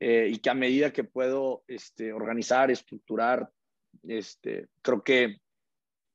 eh, 0.00 0.28
y 0.30 0.38
que 0.38 0.50
a 0.50 0.54
medida 0.54 0.92
que 0.92 1.04
puedo 1.04 1.64
este, 1.66 2.12
organizar, 2.12 2.70
estructurar, 2.70 3.50
este, 4.02 4.68
creo 4.82 5.02
que 5.02 5.38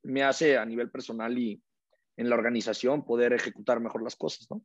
me 0.03 0.23
hace 0.23 0.57
a 0.57 0.65
nivel 0.65 0.89
personal 0.89 1.37
y 1.37 1.61
en 2.17 2.29
la 2.29 2.35
organización 2.35 3.05
poder 3.05 3.33
ejecutar 3.33 3.79
mejor 3.79 4.03
las 4.03 4.15
cosas, 4.15 4.47
¿no? 4.49 4.61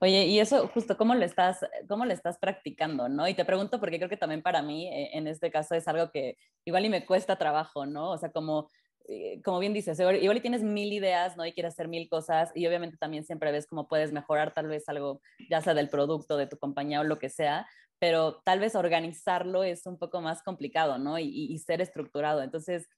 Oye, 0.00 0.26
y 0.26 0.38
eso 0.40 0.68
justo, 0.68 0.96
¿cómo 0.96 1.14
lo 1.14 1.24
estás, 1.24 1.64
cómo 1.88 2.04
lo 2.04 2.12
estás 2.12 2.38
practicando, 2.38 3.08
no? 3.08 3.28
Y 3.28 3.34
te 3.34 3.44
pregunto 3.44 3.80
porque 3.80 3.98
creo 3.98 4.08
que 4.08 4.16
también 4.16 4.42
para 4.42 4.62
mí, 4.62 4.88
eh, 4.88 5.10
en 5.14 5.26
este 5.28 5.50
caso, 5.50 5.74
es 5.74 5.88
algo 5.88 6.10
que 6.10 6.36
igual 6.64 6.84
y 6.84 6.88
me 6.88 7.06
cuesta 7.06 7.36
trabajo, 7.36 7.86
¿no? 7.86 8.10
O 8.10 8.18
sea, 8.18 8.30
como, 8.30 8.68
eh, 9.08 9.40
como 9.42 9.58
bien 9.60 9.72
dices, 9.72 9.98
igual 10.00 10.36
y 10.36 10.40
tienes 10.40 10.62
mil 10.62 10.92
ideas, 10.92 11.36
¿no? 11.36 11.46
Y 11.46 11.52
quieres 11.52 11.74
hacer 11.74 11.88
mil 11.88 12.08
cosas 12.08 12.50
y 12.54 12.66
obviamente 12.66 12.96
también 12.98 13.24
siempre 13.24 13.52
ves 13.52 13.66
cómo 13.66 13.88
puedes 13.88 14.12
mejorar 14.12 14.52
tal 14.52 14.66
vez 14.68 14.88
algo, 14.88 15.20
ya 15.48 15.60
sea 15.60 15.74
del 15.74 15.88
producto, 15.88 16.36
de 16.36 16.46
tu 16.46 16.58
compañía 16.58 17.00
o 17.00 17.04
lo 17.04 17.18
que 17.18 17.28
sea, 17.30 17.66
pero 17.98 18.42
tal 18.44 18.60
vez 18.60 18.74
organizarlo 18.74 19.62
es 19.64 19.86
un 19.86 19.98
poco 19.98 20.20
más 20.20 20.42
complicado, 20.42 20.98
¿no? 20.98 21.18
Y, 21.18 21.26
y 21.28 21.58
ser 21.58 21.80
estructurado. 21.80 22.42
Entonces, 22.42 22.88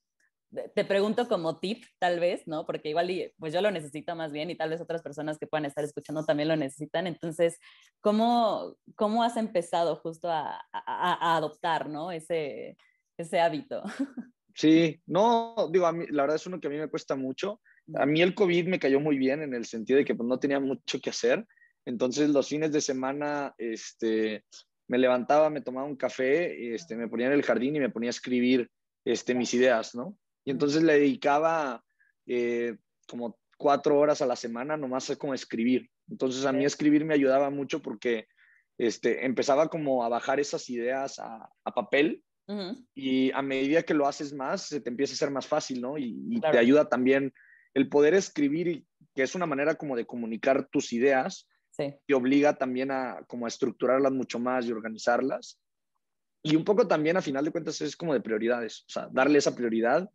te 0.74 0.84
pregunto 0.84 1.28
como 1.28 1.58
tip, 1.58 1.84
tal 1.98 2.20
vez, 2.20 2.46
¿no? 2.46 2.64
Porque 2.66 2.88
igual, 2.88 3.10
pues 3.38 3.52
yo 3.52 3.60
lo 3.60 3.70
necesito 3.70 4.14
más 4.14 4.32
bien 4.32 4.50
y 4.50 4.56
tal 4.56 4.70
vez 4.70 4.80
otras 4.80 5.02
personas 5.02 5.38
que 5.38 5.46
puedan 5.46 5.64
estar 5.64 5.84
escuchando 5.84 6.24
también 6.24 6.48
lo 6.48 6.56
necesitan. 6.56 7.06
Entonces, 7.06 7.58
¿cómo, 8.00 8.76
cómo 8.94 9.22
has 9.22 9.36
empezado 9.36 9.96
justo 9.96 10.30
a, 10.30 10.60
a, 10.72 11.36
adoptar, 11.36 11.88
¿no? 11.88 12.12
Ese, 12.12 12.76
ese 13.16 13.40
hábito. 13.40 13.82
Sí, 14.58 15.02
no, 15.04 15.68
digo, 15.70 15.84
a 15.84 15.92
mí, 15.92 16.06
la 16.08 16.22
verdad 16.22 16.36
es 16.36 16.46
uno 16.46 16.58
que 16.58 16.68
a 16.68 16.70
mí 16.70 16.78
me 16.78 16.88
cuesta 16.88 17.14
mucho. 17.14 17.60
A 17.94 18.06
mí 18.06 18.22
el 18.22 18.34
COVID 18.34 18.68
me 18.68 18.78
cayó 18.78 19.00
muy 19.00 19.18
bien 19.18 19.42
en 19.42 19.52
el 19.52 19.66
sentido 19.66 19.98
de 19.98 20.04
que 20.06 20.14
pues, 20.14 20.26
no 20.26 20.38
tenía 20.38 20.58
mucho 20.58 20.98
que 20.98 21.10
hacer. 21.10 21.46
Entonces, 21.84 22.30
los 22.30 22.48
fines 22.48 22.72
de 22.72 22.80
semana, 22.80 23.54
este, 23.58 24.46
me 24.88 24.96
levantaba, 24.96 25.50
me 25.50 25.60
tomaba 25.60 25.86
un 25.86 25.96
café, 25.96 26.74
este, 26.74 26.96
me 26.96 27.06
ponía 27.06 27.26
en 27.26 27.34
el 27.34 27.42
jardín 27.42 27.76
y 27.76 27.80
me 27.80 27.90
ponía 27.90 28.08
a 28.08 28.16
escribir 28.16 28.70
este, 29.04 29.34
mis 29.34 29.52
ideas, 29.52 29.94
¿no? 29.94 30.16
Y 30.46 30.52
entonces 30.52 30.82
le 30.82 30.94
dedicaba 30.94 31.84
eh, 32.26 32.76
como 33.08 33.38
cuatro 33.58 33.98
horas 33.98 34.22
a 34.22 34.26
la 34.26 34.36
semana 34.36 34.76
nomás 34.76 35.10
a 35.10 35.16
como 35.16 35.34
escribir. 35.34 35.90
Entonces 36.08 36.46
a 36.46 36.52
mí 36.52 36.64
escribir 36.64 37.04
me 37.04 37.14
ayudaba 37.14 37.50
mucho 37.50 37.82
porque 37.82 38.28
este, 38.78 39.26
empezaba 39.26 39.68
como 39.68 40.04
a 40.04 40.08
bajar 40.08 40.38
esas 40.38 40.70
ideas 40.70 41.18
a, 41.18 41.50
papel 41.74 42.22
y 42.94 43.32
a 43.32 43.42
medida 43.42 43.82
que 43.82 43.94
lo 43.94 44.06
haces 44.06 44.32
más, 44.32 44.62
se 44.68 44.80
te 44.80 44.88
empieza 44.88 45.14
a 45.14 45.16
ser 45.16 45.30
más 45.32 45.48
fácil, 45.48 45.80
¿no? 45.80 45.98
Y, 45.98 46.40
te 46.40 46.58
ayuda 46.58 46.88
también 46.88 47.32
el 47.74 47.88
poder 47.88 48.14
escribir, 48.14 48.84
que 49.14 49.22
es 49.22 49.34
una 49.34 49.46
manera 49.46 49.74
como 49.74 49.96
de 49.96 50.06
comunicar 50.06 50.68
tus 50.68 50.92
ideas, 50.92 51.48
te 51.76 52.14
obliga 52.14 52.54
también 52.54 52.92
a 52.92 53.24
como 53.26 53.46
a 53.46 53.48
estructurarlas 53.48 54.12
mucho 54.12 54.38
más 54.38 54.64
y 54.64 54.72
organizarlas. 54.72 55.60
Y 56.42 56.54
un 56.54 56.64
poco 56.64 56.86
también, 56.86 57.16
a 57.16 57.22
final 57.22 57.44
de 57.44 57.50
cuentas, 57.50 57.80
es 57.80 57.96
como 57.96 58.14
de 58.14 58.20
prioridades, 58.20 58.84
o 58.88 58.92
sea, 58.92 59.08
darle 59.10 59.38
esa 59.38 59.54
prioridad 59.56 60.08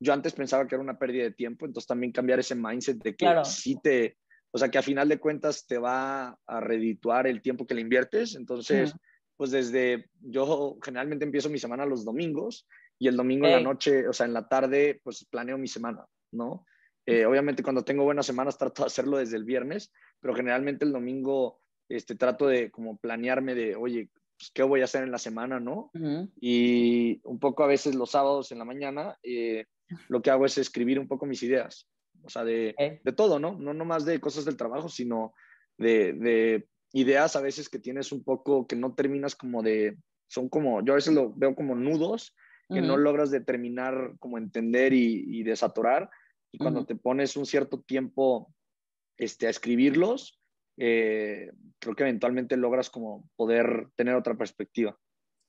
yo 0.00 0.12
antes 0.12 0.32
pensaba 0.32 0.66
que 0.66 0.74
era 0.74 0.82
una 0.82 0.98
pérdida 0.98 1.24
de 1.24 1.32
tiempo, 1.32 1.66
entonces 1.66 1.86
también 1.86 2.12
cambiar 2.12 2.38
ese 2.38 2.54
mindset 2.54 2.98
de 3.02 3.16
que 3.16 3.26
sí 3.44 3.78
te, 3.82 4.16
o 4.50 4.58
sea, 4.58 4.70
que 4.70 4.78
a 4.78 4.82
final 4.82 5.08
de 5.08 5.18
cuentas 5.18 5.66
te 5.66 5.78
va 5.78 6.38
a 6.46 6.60
redituar 6.60 7.26
el 7.26 7.42
tiempo 7.42 7.66
que 7.66 7.74
le 7.74 7.80
inviertes. 7.80 8.34
Entonces, 8.34 8.94
pues 9.36 9.50
desde, 9.50 10.10
yo 10.20 10.78
generalmente 10.82 11.24
empiezo 11.24 11.50
mi 11.50 11.58
semana 11.58 11.86
los 11.86 12.04
domingos 12.04 12.66
y 12.98 13.08
el 13.08 13.16
domingo 13.16 13.46
en 13.46 13.52
la 13.52 13.60
noche, 13.60 14.08
o 14.08 14.12
sea, 14.12 14.26
en 14.26 14.34
la 14.34 14.48
tarde, 14.48 15.00
pues 15.04 15.24
planeo 15.24 15.58
mi 15.58 15.68
semana, 15.68 16.04
¿no? 16.32 16.64
Eh, 17.06 17.24
obviamente 17.24 17.62
cuando 17.62 17.84
tengo 17.84 18.04
buenas 18.04 18.26
semanas 18.26 18.58
trato 18.58 18.82
de 18.82 18.88
hacerlo 18.88 19.16
desde 19.16 19.36
el 19.36 19.44
viernes, 19.44 19.92
pero 20.20 20.34
generalmente 20.34 20.84
el 20.84 20.92
domingo 20.92 21.60
este, 21.88 22.16
trato 22.16 22.46
de 22.46 22.70
como 22.70 22.98
planearme 22.98 23.54
de, 23.54 23.76
oye, 23.76 24.10
pues, 24.36 24.50
¿qué 24.52 24.62
voy 24.62 24.82
a 24.82 24.84
hacer 24.84 25.04
en 25.04 25.10
la 25.10 25.18
semana, 25.18 25.58
no? 25.58 25.90
Y 26.40 27.20
un 27.24 27.38
poco 27.38 27.64
a 27.64 27.66
veces 27.66 27.94
los 27.94 28.10
sábados 28.10 28.52
en 28.52 28.58
la 28.58 28.64
mañana, 28.64 29.16
eh, 29.22 29.64
lo 30.08 30.22
que 30.22 30.30
hago 30.30 30.46
es 30.46 30.58
escribir 30.58 30.98
un 30.98 31.08
poco 31.08 31.26
mis 31.26 31.42
ideas, 31.42 31.88
o 32.22 32.28
sea, 32.28 32.44
de, 32.44 33.00
de 33.02 33.12
todo, 33.12 33.38
¿no? 33.38 33.52
No 33.58 33.84
más 33.84 34.04
de 34.04 34.20
cosas 34.20 34.44
del 34.44 34.56
trabajo, 34.56 34.88
sino 34.88 35.34
de, 35.76 36.12
de, 36.12 36.68
ideas 36.92 37.36
a 37.36 37.40
veces 37.40 37.68
que 37.68 37.78
tienes 37.78 38.12
un 38.12 38.24
poco, 38.24 38.66
que 38.66 38.76
no 38.76 38.94
terminas 38.94 39.36
como 39.36 39.62
de, 39.62 39.98
son 40.26 40.48
como, 40.48 40.84
yo 40.84 40.92
a 40.92 40.96
veces 40.96 41.14
lo 41.14 41.32
veo 41.34 41.54
como 41.54 41.74
nudos, 41.74 42.34
que 42.70 42.82
no 42.82 42.98
logras 42.98 43.30
determinar, 43.30 44.12
como 44.18 44.36
entender 44.36 44.92
y, 44.92 45.24
y 45.26 45.42
desatorar, 45.42 46.10
y 46.52 46.58
cuando 46.58 46.84
te 46.84 46.96
pones 46.96 47.36
un 47.36 47.46
cierto 47.46 47.80
tiempo 47.80 48.54
este, 49.16 49.46
a 49.46 49.50
escribirlos, 49.50 50.40
eh, 50.78 51.50
creo 51.78 51.94
que 51.94 52.04
eventualmente 52.04 52.56
logras 52.56 52.88
como 52.88 53.28
poder 53.36 53.88
tener 53.96 54.14
otra 54.14 54.36
perspectiva. 54.36 54.96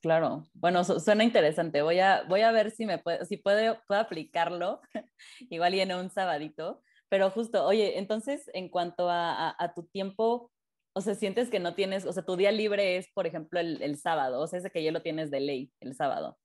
Claro, 0.02 0.48
bueno, 0.54 0.84
suena 0.84 1.24
interesante. 1.24 1.82
Voy 1.82 2.00
a, 2.00 2.24
voy 2.24 2.42
a 2.42 2.52
ver 2.52 2.72
si 2.72 2.86
me 2.86 3.00
puede, 3.00 3.26
si 3.26 3.38
puedo, 3.38 3.78
puedo 3.88 4.00
aplicarlo, 4.00 4.82
igual 5.50 5.76
y 5.76 5.82
en 5.82 5.94
un 5.94 6.10
sabadito. 6.10 6.82
Pero 7.10 7.30
justo, 7.32 7.66
oye, 7.66 7.98
entonces 7.98 8.50
en 8.54 8.70
cuanto 8.70 9.10
a, 9.10 9.56
a, 9.58 9.74
tu 9.74 9.84
tiempo, 9.88 10.52
o 10.94 11.02
sea, 11.02 11.16
sientes 11.16 11.50
que 11.50 11.60
no 11.60 11.76
tienes, 11.76 12.06
o 12.06 12.14
sea, 12.14 12.24
tu 12.24 12.38
día 12.38 12.52
libre 12.52 12.98
es, 12.98 13.08
por 13.14 13.28
ejemplo, 13.28 13.60
el, 13.60 13.82
el 13.82 13.98
sábado, 13.98 14.40
o 14.40 14.48
sea, 14.48 14.60
ese 14.60 14.70
que 14.70 14.84
ya 14.84 14.92
lo 14.92 15.02
tienes 15.02 15.32
de 15.32 15.40
ley, 15.42 15.72
el 15.82 15.96
sábado. 15.96 16.38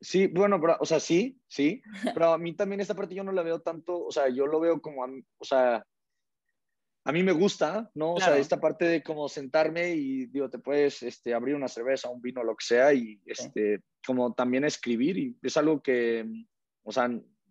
Sí, 0.00 0.26
bueno, 0.28 0.58
o 0.80 0.86
sea, 0.86 0.98
sí, 0.98 1.38
sí, 1.46 1.82
pero 2.14 2.32
a 2.32 2.38
mí 2.38 2.54
también 2.54 2.80
esta 2.80 2.94
parte 2.94 3.14
yo 3.14 3.22
no 3.22 3.32
la 3.32 3.42
veo 3.42 3.60
tanto, 3.60 4.04
o 4.04 4.10
sea, 4.10 4.28
yo 4.30 4.46
lo 4.46 4.58
veo 4.58 4.80
como, 4.80 5.04
o 5.04 5.44
sea, 5.44 5.84
a 7.04 7.12
mí 7.12 7.22
me 7.22 7.32
gusta, 7.32 7.90
¿no? 7.94 8.14
O 8.14 8.20
sea, 8.20 8.36
esta 8.36 8.60
parte 8.60 8.84
de 8.84 9.02
como 9.02 9.28
sentarme 9.28 9.90
y, 9.94 10.26
digo, 10.26 10.50
te 10.50 10.58
puedes 10.58 11.02
este, 11.02 11.32
abrir 11.32 11.54
una 11.54 11.68
cerveza, 11.68 12.10
un 12.10 12.20
vino, 12.20 12.44
lo 12.44 12.54
que 12.56 12.64
sea, 12.64 12.92
y 12.92 13.20
este, 13.24 13.82
como 14.06 14.34
también 14.34 14.64
escribir, 14.64 15.16
y 15.16 15.36
es 15.42 15.56
algo 15.56 15.82
que, 15.82 16.26
o 16.82 16.92
sea, 16.92 17.10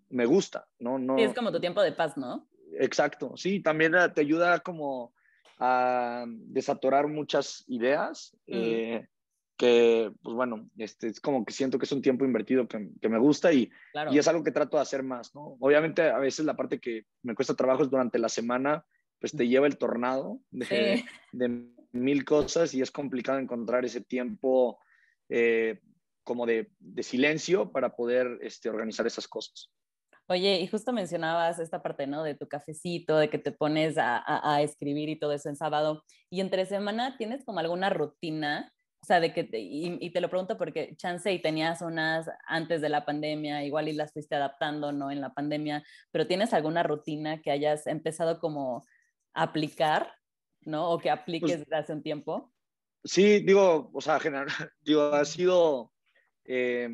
me 0.10 0.26
gusta, 0.26 0.68
¿no? 0.80 1.00
no 1.00 1.18
sí, 1.18 1.24
es 1.24 1.34
como 1.34 1.52
tu 1.52 1.60
tiempo 1.60 1.82
de 1.82 1.94
paz, 1.94 2.16
¿no? 2.16 2.48
Exacto, 2.74 3.34
sí, 3.36 3.60
también 3.60 3.94
te 4.14 4.22
ayuda 4.22 4.60
como 4.60 5.14
a 5.58 6.26
desatorar 6.28 7.08
muchas 7.08 7.64
ideas, 7.68 8.38
mm. 8.48 8.54
eh, 8.54 9.08
que, 9.58 10.12
pues 10.22 10.36
bueno, 10.36 10.70
este, 10.78 11.08
es 11.08 11.20
como 11.20 11.44
que 11.44 11.52
siento 11.52 11.78
que 11.78 11.86
es 11.86 11.92
un 11.92 12.02
tiempo 12.02 12.24
invertido 12.24 12.68
que, 12.68 12.92
que 13.02 13.10
me 13.10 13.20
gusta 13.20 13.52
y, 13.52 13.70
y 14.10 14.18
es 14.18 14.28
algo 14.30 14.42
que 14.42 14.54
trato 14.54 14.78
de 14.78 14.84
hacer 14.84 15.04
más, 15.04 15.36
¿no? 15.36 15.58
Obviamente 15.60 16.04
a 16.04 16.18
veces 16.18 16.46
la 16.46 16.56
parte 16.56 16.80
que 16.80 17.04
me 17.24 17.36
cuesta 17.36 17.56
trabajo 17.56 17.84
es 17.84 17.90
durante 17.90 18.20
la 18.20 18.30
semana, 18.30 18.86
pues 19.20 19.34
te 19.34 19.48
lleva 19.48 19.68
el 19.68 19.78
tornado 19.78 20.40
de, 20.52 21.04
mil 21.92 22.24
cosas 22.24 22.74
y 22.74 22.82
es 22.82 22.92
complicado 22.92 23.40
encontrar 23.40 23.84
ese 23.84 24.02
tiempo 24.02 24.80
eh, 25.28 25.80
como 26.24 26.46
de, 26.46 26.70
silencio 27.02 27.72
para 27.72 27.96
poder 27.96 28.40
este, 28.42 28.70
organizar 28.70 29.08
esas 29.08 29.28
cosas. 29.28 29.72
Oye, 30.32 30.60
y 30.60 30.68
justo 30.68 30.94
mencionabas 30.94 31.58
esta 31.58 31.82
parte, 31.82 32.06
¿no? 32.06 32.22
De 32.22 32.36
tu 32.36 32.48
cafecito, 32.48 33.18
de 33.18 33.32
que 33.32 33.40
te 33.40 33.52
pones 33.52 33.96
a, 33.98 34.62
escribir 34.62 35.10
y 35.10 35.18
todo 35.18 35.34
eso 35.34 35.50
en 35.50 35.56
sábado. 35.56 36.04
Y 36.30 36.42
entre 36.42 36.68
semana, 36.68 37.18
¿tienes 37.18 37.44
como 37.44 37.60
alguna 37.60 37.90
rutina? 37.90 38.72
O 39.02 39.06
sea, 39.08 39.20
de 39.22 39.34
que, 39.34 39.50
y, 39.52 40.12
te 40.12 40.22
lo 40.22 40.30
pregunto 40.30 40.56
porque 40.56 40.96
chance 40.98 41.34
y 41.34 41.42
tenías 41.42 41.82
unas 41.82 42.30
antes 42.46 42.80
de 42.80 42.90
la 42.90 43.06
pandemia, 43.06 43.64
igual 43.64 43.88
y 43.88 43.94
las 43.94 44.14
fuiste 44.14 44.36
adaptando, 44.36 44.92
¿no? 44.92 45.10
En 45.10 45.20
la 45.20 45.34
pandemia, 45.34 45.84
pero 46.12 46.28
¿tienes 46.28 46.54
alguna 46.54 46.84
rutina 46.84 47.42
que 47.42 47.50
hayas 47.50 47.88
empezado 47.88 48.40
como 48.40 48.84
aplicar, 49.34 50.14
¿no? 50.62 50.92
O 50.92 51.00
que 51.00 51.10
apliques 51.10 51.52
pues 51.52 51.60
desde 51.60 51.76
hace 51.76 51.94
un 51.94 52.04
tiempo. 52.04 52.54
Sí, 53.04 53.40
digo, 53.40 53.90
o 53.94 54.02
sea, 54.02 54.20
general, 54.20 54.48
digo, 54.82 55.04
ha 55.14 55.26
sido 55.26 55.92
eh, 56.46 56.90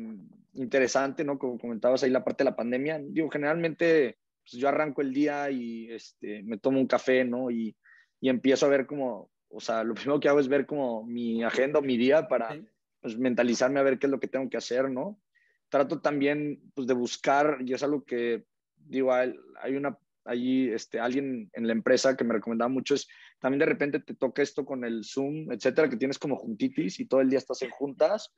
interesante, 0.54 1.24
¿no? 1.24 1.38
Como 1.38 1.58
comentabas 1.58 2.02
ahí 2.02 2.10
la 2.10 2.24
parte 2.24 2.44
de 2.44 2.50
la 2.50 2.56
pandemia. 2.56 3.00
Digo, 3.02 3.28
generalmente 3.30 4.18
pues 4.48 4.60
yo 4.60 4.68
arranco 4.68 5.02
el 5.02 5.12
día 5.12 5.50
y 5.50 5.90
este, 5.90 6.42
me 6.44 6.58
tomo 6.58 6.78
un 6.78 6.86
café, 6.86 7.24
¿no? 7.24 7.50
Y, 7.50 7.76
y, 8.20 8.28
empiezo 8.28 8.66
a 8.66 8.68
ver 8.68 8.86
como, 8.86 9.30
o 9.48 9.60
sea, 9.60 9.82
lo 9.82 9.94
primero 9.94 10.20
que 10.20 10.28
hago 10.28 10.38
es 10.38 10.48
ver 10.48 10.66
como 10.66 11.04
mi 11.04 11.42
agenda, 11.42 11.80
mi 11.80 11.96
día 11.96 12.28
para 12.28 12.56
pues, 13.00 13.18
mentalizarme 13.18 13.80
a 13.80 13.82
ver 13.82 13.98
qué 13.98 14.06
es 14.06 14.10
lo 14.10 14.20
que 14.20 14.28
tengo 14.28 14.48
que 14.48 14.56
hacer, 14.56 14.88
¿no? 14.88 15.20
Trato 15.68 16.00
también 16.00 16.60
pues, 16.74 16.86
de 16.86 16.94
buscar, 16.94 17.58
y 17.64 17.72
es 17.72 17.82
algo 17.82 18.04
que, 18.04 18.44
digo, 18.76 19.12
hay 19.12 19.76
una 19.76 19.98
allí 20.26 20.70
este, 20.70 21.00
alguien 21.00 21.50
en 21.52 21.66
la 21.66 21.72
empresa 21.72 22.16
que 22.16 22.24
me 22.24 22.34
recomendaba 22.34 22.68
mucho 22.68 22.94
es 22.94 23.06
también 23.40 23.60
de 23.60 23.66
repente 23.66 24.00
te 24.00 24.14
toca 24.14 24.42
esto 24.42 24.64
con 24.64 24.84
el 24.84 25.04
Zoom, 25.04 25.52
etcétera, 25.52 25.88
que 25.88 25.96
tienes 25.96 26.18
como 26.18 26.36
juntitis 26.36 27.00
y 27.00 27.06
todo 27.06 27.20
el 27.20 27.30
día 27.30 27.38
estás 27.38 27.62
en 27.62 27.70
juntas 27.70 28.34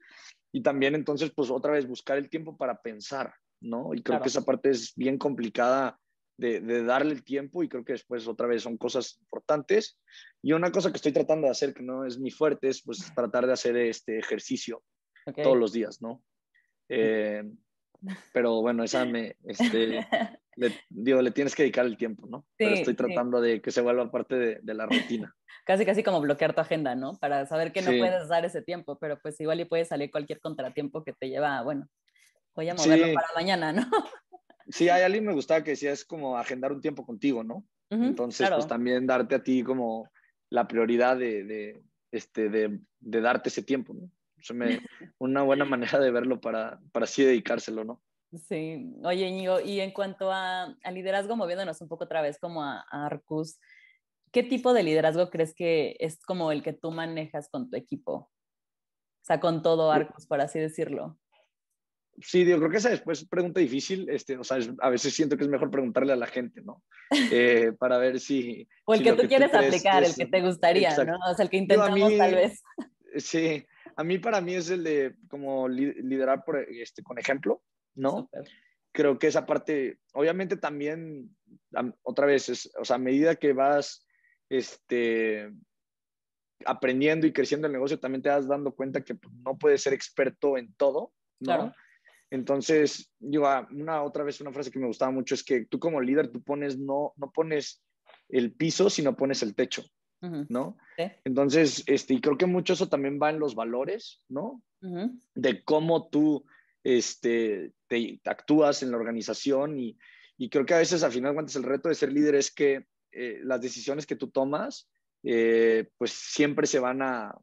y 0.53 0.63
también 0.63 0.95
entonces 0.95 1.31
pues 1.35 1.51
otra 1.51 1.73
vez 1.73 1.87
buscar 1.87 2.19
el 2.19 2.29
tiempo 2.29 2.57
para 2.57 2.81
pensar, 2.81 3.33
¿no? 3.61 3.95
Y 3.95 4.03
creo 4.03 4.21
que 4.21 4.29
esa 4.29 4.43
parte 4.43 4.71
es 4.71 4.95
bien 4.95 5.19
complicada 5.19 5.99
de, 6.37 6.61
de, 6.61 6.85
darle 6.85 7.13
el 7.13 7.25
tiempo 7.25 7.63
y 7.63 7.69
creo 7.69 7.85
que 7.85 7.95
después 7.95 8.29
otra 8.29 8.47
vez 8.47 8.63
son 8.63 8.77
cosas 8.77 9.19
importantes. 9.21 9.99
Y 10.41 10.53
una 10.53 10.71
cosa 10.71 10.91
que 10.91 10.97
estoy 10.97 11.13
tratando 11.13 11.47
de 11.47 11.51
hacer 11.51 11.75
que 11.75 11.83
no 11.83 12.05
es 12.05 12.19
mi 12.19 12.31
fuerte 12.31 12.69
es 12.69 12.83
pues 12.83 13.13
tratar 13.15 13.47
de 13.47 13.53
hacer 13.53 13.77
este 13.77 14.19
ejercicio 14.19 14.83
todos 15.43 15.57
los 15.57 15.73
días, 15.73 16.01
¿no? 16.01 16.23
Eh, 16.89 17.43
pero 18.33 18.61
bueno, 18.61 18.85
esa 18.85 19.05
me, 19.05 19.37
este, 19.45 20.07
le, 20.59 20.73
digo, 20.89 21.23
le 21.23 21.31
tienes 21.31 21.55
que 21.55 21.63
dedicar 21.63 21.87
el 21.87 21.97
tiempo, 21.97 22.27
¿no? 22.27 22.47
Pero 22.57 22.75
estoy 22.75 22.95
tratando 22.95 23.41
de 23.41 23.61
que 23.63 23.71
se 23.71 23.81
vuelva 23.81 24.11
parte 24.11 24.35
de, 24.35 24.59
de 24.63 24.75
la 24.75 24.87
rutina. 24.87 25.35
casi, 25.67 25.85
casi 25.85 26.03
como 26.03 26.21
bloquear 26.21 26.55
tu 26.55 26.61
agenda, 26.61 26.95
¿no? 26.95 27.15
Para 27.15 27.47
saber 27.47 27.73
que 27.73 27.83
no 27.83 27.91
puedes 27.91 28.29
dar 28.29 28.45
ese 28.45 28.63
tiempo, 28.63 28.99
pero 28.99 29.19
pues 29.21 29.39
igual 29.41 29.61
y 29.61 29.65
puede 29.65 29.85
salir 29.85 30.11
cualquier 30.11 30.41
contratiempo 30.41 31.05
que 31.05 31.13
te 31.13 31.29
lleva, 31.29 31.63
bueno, 31.63 31.87
voy 32.55 32.69
a 32.69 32.75
moverlo 32.75 33.15
para 33.15 33.29
mañana, 33.35 33.73
¿no? 33.73 33.83
Sí, 34.71 34.91
hay 34.91 35.01
alguien 35.01 35.25
me 35.25 35.33
gustaba 35.33 35.65
que 35.65 35.71
decía, 35.71 35.93
es 35.93 36.05
como 36.05 36.37
agendar 36.37 36.73
un 36.73 36.83
tiempo 36.83 37.07
contigo, 37.07 37.43
¿no? 37.43 37.65
Entonces, 37.89 38.51
pues 38.51 38.67
también 38.67 39.07
darte 39.07 39.37
a 39.37 39.43
ti 39.43 39.63
como 39.63 40.11
la 40.51 40.69
prioridad 40.69 41.17
de, 41.17 41.43
de 41.45 41.83
este, 42.13 42.51
de, 42.51 42.79
de, 43.01 43.21
darte 43.23 43.49
ese 43.49 43.63
tiempo, 43.63 43.95
¿no? 43.95 44.11
me, 44.55 44.81
una 45.19 45.43
buena 45.43 45.65
manera 45.65 45.99
de 45.99 46.11
verlo 46.11 46.39
para, 46.39 46.79
para 46.93 47.05
así 47.05 47.25
dedicárselo, 47.25 47.83
¿no? 47.83 48.03
Sí, 48.37 48.95
oye 49.05 49.27
Íñigo, 49.27 49.61
y 49.61 49.81
en 49.81 49.91
cuanto 49.91 50.31
a, 50.31 50.77
liderazgo, 50.93 51.35
moviéndonos 51.37 51.81
un 51.81 51.89
poco 51.89 52.05
otra 52.05 52.21
vez 52.21 52.39
como 52.39 52.63
a, 52.63 52.85
Arcus, 52.91 53.59
¿qué 54.33 54.43
tipo 54.43 54.75
de 54.75 54.83
liderazgo 54.83 55.31
crees 55.31 55.55
que 55.55 55.97
es 55.99 56.21
como 56.25 56.53
el 56.53 56.63
que 56.63 56.75
tú 56.75 56.91
manejas 56.91 57.49
con 57.49 57.71
tu 57.71 57.77
equipo? 57.77 58.13
O 58.13 59.25
sea, 59.25 59.41
con 59.41 59.63
todo 59.63 59.91
Arcus, 59.91 60.27
por 60.27 60.41
así 60.41 60.59
decirlo. 60.59 61.19
Sí, 62.21 62.45
yo 62.45 62.59
creo 62.59 62.71
que 62.71 62.79
esa 62.79 62.91
después 62.91 63.23
es 63.23 63.29
pregunta 63.29 63.61
difícil. 63.61 64.09
Este, 64.11 64.37
o 64.37 64.45
sea, 64.45 64.59
a 64.81 64.91
veces 64.91 65.15
siento 65.15 65.37
que 65.37 65.45
es 65.45 65.49
mejor 65.49 65.71
preguntarle 65.71 66.13
a 66.13 66.17
la 66.17 66.27
gente, 66.27 66.63
¿no? 66.63 66.83
Eh, 67.31 67.73
para 67.79 67.99
ver 67.99 68.19
si. 68.21 68.67
O 68.85 68.95
el 68.95 69.03
que 69.03 69.13
tú 69.13 69.29
quieres 69.29 69.55
aplicar, 69.55 70.03
el 70.05 70.15
que 70.15 70.27
te 70.27 70.41
gustaría, 70.41 70.97
¿no? 71.05 71.19
O 71.31 71.35
sea, 71.35 71.45
el 71.45 71.51
que 71.51 71.59
intentamos 71.59 72.17
tal 72.17 72.35
vez. 72.35 72.63
Sí, 73.17 73.65
a 73.97 74.05
mí 74.05 74.19
para 74.19 74.41
mí 74.41 74.55
es 74.55 74.71
el 74.71 74.85
de 74.85 75.15
como 75.29 75.69
liderar 75.69 76.45
por, 76.45 76.59
este, 76.59 77.03
con 77.03 77.19
ejemplo, 77.19 77.63
¿no? 77.99 78.31
Creo 78.93 79.19
que 79.19 79.27
esa 79.27 79.45
parte, 79.45 79.99
obviamente 80.15 80.57
también, 80.57 81.37
otra 82.03 82.27
vez, 82.27 82.49
es, 82.49 82.71
o 82.81 82.85
sea, 82.85 82.97
a 82.97 83.01
medida 83.01 83.37
que 83.37 83.53
vas 83.53 84.07
este, 84.49 85.53
aprendiendo 86.65 87.27
y 87.27 87.33
creciendo 87.33 87.67
el 87.67 87.73
negocio, 87.73 88.01
también 88.01 88.23
te 88.23 88.31
vas 88.31 88.49
dando 88.49 88.75
cuenta 88.75 89.05
que 89.05 89.15
pues, 89.15 89.35
no 89.45 89.59
puedes 89.59 89.83
ser 89.83 89.93
experto 89.93 90.57
en 90.57 90.73
todo, 90.75 91.13
¿no? 91.41 91.47
Claro. 91.47 91.73
Entonces, 92.31 93.11
yo, 93.21 93.47
ah, 93.47 93.67
una 93.71 94.03
otra 94.03 94.23
vez 94.23 94.41
una 94.41 94.53
frase 94.53 94.71
que 94.71 94.79
me 94.79 94.87
gustaba 94.87 95.11
mucho 95.11 95.35
es 95.35 95.43
que 95.43 95.65
tú 95.65 95.79
como 95.79 96.01
líder, 96.01 96.29
tú 96.29 96.43
pones, 96.43 96.79
no, 96.79 97.15
no 97.17 97.31
pones 97.31 97.83
el 98.29 98.53
piso, 98.53 98.91
sino 98.91 99.17
pones 99.17 99.43
el 99.43 99.55
techo. 99.55 99.83
¿no? 100.21 100.77
Entonces, 101.25 101.85
este, 101.87 102.15
y 102.15 102.21
creo 102.21 102.37
que 102.37 102.47
mucho 102.47 102.73
eso 102.73 102.89
también 102.89 103.21
va 103.23 103.31
en 103.31 103.39
los 103.39 103.55
valores, 103.55 104.23
¿no? 104.29 104.63
De 105.35 105.63
cómo 105.65 106.09
tú 106.09 106.45
este, 106.97 107.73
te, 107.87 108.21
actúas 108.25 108.83
en 108.83 108.91
la 108.91 108.97
organización 108.97 109.79
y, 109.79 109.99
y, 110.37 110.49
creo 110.49 110.65
que 110.65 110.75
a 110.75 110.79
veces 110.79 111.03
al 111.03 111.13
final 111.13 111.35
cuentas 111.35 111.57
el 111.57 111.65
reto 111.65 111.89
de 111.89 111.95
ser 111.95 112.13
líder 112.13 112.35
es 112.35 112.51
que 112.51 112.87
eh, 113.13 113.41
las 113.43 113.61
decisiones 113.61 114.07
que 114.07 114.17
tú 114.17 114.31
tomas, 114.31 114.89
eh, 115.23 115.89
pues 115.99 116.13
siempre 116.13 116.67
se 116.67 116.79
van 116.79 117.03
a, 117.03 117.37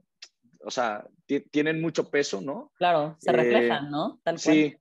o 0.59 0.71
sea, 0.71 1.07
tienen 1.51 1.81
mucho 1.81 2.09
peso, 2.09 2.41
¿no? 2.41 2.71
Claro, 2.77 3.17
se 3.19 3.31
reflejan, 3.31 3.85
eh, 3.85 3.89
¿no? 3.91 4.21
sí, 4.37 4.75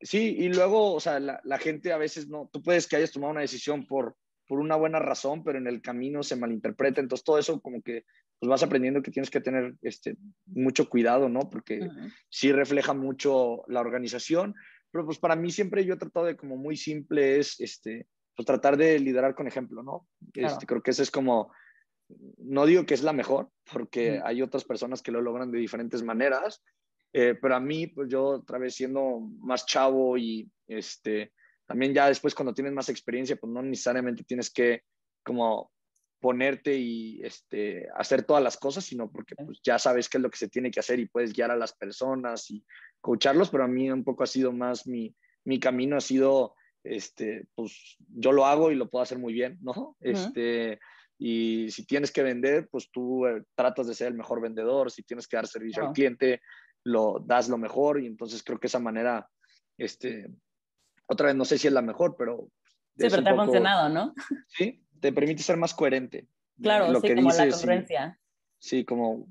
sí, 0.00 0.36
y 0.38 0.48
luego, 0.48 0.94
o 0.94 1.00
sea, 1.00 1.20
la, 1.20 1.40
la, 1.44 1.58
gente 1.58 1.92
a 1.92 1.98
veces 1.98 2.28
no, 2.28 2.50
tú 2.52 2.62
puedes 2.62 2.86
que 2.86 2.96
hayas 2.96 3.12
tomado 3.12 3.32
una 3.32 3.42
decisión 3.42 3.86
por 3.86 4.16
por 4.50 4.58
una 4.58 4.74
buena 4.74 4.98
razón, 4.98 5.44
pero 5.44 5.58
en 5.58 5.68
el 5.68 5.80
camino 5.80 6.24
se 6.24 6.34
malinterpreta. 6.34 7.00
Entonces, 7.00 7.22
todo 7.22 7.38
eso 7.38 7.60
como 7.60 7.82
que 7.82 8.04
pues 8.40 8.48
vas 8.48 8.62
aprendiendo 8.62 9.02
que 9.02 9.10
tienes 9.10 9.30
que 9.30 9.40
tener 9.40 9.74
este, 9.82 10.16
mucho 10.46 10.88
cuidado, 10.88 11.28
¿no? 11.28 11.50
Porque 11.50 11.86
sí 12.30 12.50
refleja 12.52 12.94
mucho 12.94 13.62
la 13.68 13.80
organización. 13.80 14.54
Pero 14.90 15.04
pues 15.04 15.18
para 15.18 15.36
mí 15.36 15.50
siempre 15.50 15.84
yo 15.84 15.94
he 15.94 15.98
tratado 15.98 16.26
de 16.26 16.36
como 16.36 16.56
muy 16.56 16.76
simple 16.76 17.38
es 17.38 17.60
este, 17.60 18.08
pues 18.34 18.46
tratar 18.46 18.78
de 18.78 18.98
liderar 18.98 19.34
con 19.34 19.46
ejemplo, 19.46 19.82
¿no? 19.82 20.08
Este, 20.32 20.64
creo 20.64 20.82
que 20.82 20.90
ese 20.92 21.02
es 21.02 21.10
como, 21.10 21.52
no 22.38 22.64
digo 22.64 22.86
que 22.86 22.94
es 22.94 23.02
la 23.02 23.12
mejor, 23.12 23.50
porque 23.70 24.22
hay 24.24 24.40
otras 24.40 24.64
personas 24.64 25.02
que 25.02 25.12
lo 25.12 25.20
logran 25.20 25.52
de 25.52 25.58
diferentes 25.58 26.02
maneras, 26.02 26.62
eh, 27.12 27.36
pero 27.40 27.56
a 27.56 27.60
mí, 27.60 27.88
pues 27.88 28.08
yo 28.08 28.24
otra 28.24 28.58
vez 28.58 28.74
siendo 28.74 29.20
más 29.20 29.66
chavo 29.66 30.16
y 30.16 30.50
este, 30.66 31.32
también 31.66 31.92
ya 31.92 32.08
después 32.08 32.34
cuando 32.34 32.54
tienes 32.54 32.72
más 32.72 32.88
experiencia, 32.88 33.36
pues 33.36 33.52
no 33.52 33.62
necesariamente 33.62 34.24
tienes 34.24 34.50
que 34.50 34.82
como 35.22 35.70
ponerte 36.20 36.76
y 36.76 37.20
este, 37.24 37.88
hacer 37.96 38.24
todas 38.24 38.42
las 38.42 38.56
cosas, 38.56 38.84
sino 38.84 39.10
porque 39.10 39.34
pues, 39.34 39.60
ya 39.64 39.78
sabes 39.78 40.08
qué 40.08 40.18
es 40.18 40.22
lo 40.22 40.30
que 40.30 40.36
se 40.36 40.48
tiene 40.48 40.70
que 40.70 40.80
hacer 40.80 41.00
y 41.00 41.08
puedes 41.08 41.32
guiar 41.32 41.50
a 41.50 41.56
las 41.56 41.72
personas 41.72 42.50
y 42.50 42.64
coacharlos, 43.00 43.50
pero 43.50 43.64
a 43.64 43.68
mí 43.68 43.90
un 43.90 44.04
poco 44.04 44.22
ha 44.22 44.26
sido 44.26 44.52
más 44.52 44.86
mi, 44.86 45.14
mi 45.44 45.58
camino, 45.58 45.96
ha 45.96 46.00
sido, 46.00 46.54
este, 46.84 47.46
pues 47.54 47.96
yo 47.98 48.32
lo 48.32 48.46
hago 48.46 48.70
y 48.70 48.74
lo 48.74 48.90
puedo 48.90 49.02
hacer 49.02 49.18
muy 49.18 49.32
bien, 49.32 49.58
¿no? 49.62 49.96
este, 50.00 50.78
y 51.18 51.70
si 51.70 51.86
tienes 51.86 52.12
que 52.12 52.22
vender, 52.22 52.68
pues 52.70 52.90
tú 52.90 53.26
eh, 53.26 53.42
tratas 53.54 53.86
de 53.86 53.94
ser 53.94 54.08
el 54.08 54.14
mejor 54.14 54.40
vendedor, 54.40 54.90
si 54.90 55.02
tienes 55.02 55.26
que 55.26 55.36
dar 55.36 55.46
servicio 55.46 55.86
al 55.86 55.92
cliente, 55.92 56.42
lo 56.84 57.22
das 57.24 57.48
lo 57.48 57.58
mejor 57.58 58.00
y 58.00 58.06
entonces 58.06 58.42
creo 58.42 58.60
que 58.60 58.66
esa 58.66 58.78
manera, 58.78 59.28
este, 59.78 60.30
otra 61.06 61.28
vez 61.28 61.36
no 61.36 61.44
sé 61.44 61.56
si 61.56 61.66
es 61.66 61.72
la 61.72 61.82
mejor, 61.82 62.14
pero... 62.16 62.48
Sí, 62.96 63.06
pero 63.08 63.22
te 63.22 63.30
ha 63.30 63.36
funcionado, 63.36 63.88
¿no? 63.88 64.14
Sí, 64.48 64.82
te 65.00 65.12
permite 65.12 65.42
ser 65.42 65.56
más 65.56 65.74
coherente. 65.74 66.28
Claro, 66.60 66.90
lo 66.90 67.00
sí, 67.00 67.08
que 67.08 67.14
como 67.14 67.30
la 67.30 67.48
congruencia. 67.50 68.20
Sí, 68.58 68.84
como 68.84 69.26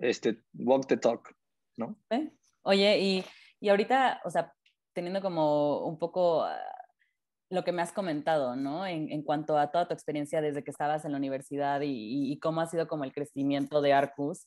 este, 0.00 0.42
walk 0.54 0.86
the 0.86 0.96
talk, 0.96 1.34
¿no? 1.76 1.98
Oye, 2.62 2.98
y, 2.98 3.24
y 3.60 3.68
ahorita, 3.70 4.20
o 4.24 4.30
sea, 4.30 4.52
teniendo 4.92 5.22
como 5.22 5.84
un 5.86 5.98
poco 5.98 6.42
ah, 6.42 6.58
lo 7.48 7.64
que 7.64 7.72
me 7.72 7.82
has 7.82 7.92
comentado, 7.92 8.56
¿no? 8.56 8.86
En, 8.86 9.10
en, 9.10 9.22
cuanto 9.22 9.56
a 9.56 9.70
toda 9.70 9.88
tu 9.88 9.94
experiencia 9.94 10.42
desde 10.42 10.62
que 10.62 10.70
estabas 10.70 11.04
en 11.04 11.12
la 11.12 11.18
universidad 11.18 11.80
y, 11.80 12.32
y, 12.32 12.38
cómo 12.38 12.60
ha 12.60 12.66
sido 12.66 12.86
como 12.86 13.04
el 13.04 13.12
crecimiento 13.12 13.80
de 13.80 13.94
Arcus, 13.94 14.46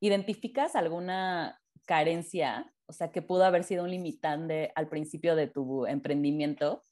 ¿identificas 0.00 0.74
alguna 0.74 1.60
carencia 1.84 2.74
o 2.86 2.92
sea, 2.92 3.10
que 3.10 3.22
pudo 3.22 3.44
haber 3.44 3.64
sido 3.64 3.84
un 3.84 3.90
limitante 3.90 4.72
al 4.74 4.88
principio 4.88 5.36
de 5.36 5.46
tu 5.46 5.86
emprendimiento. 5.86 6.84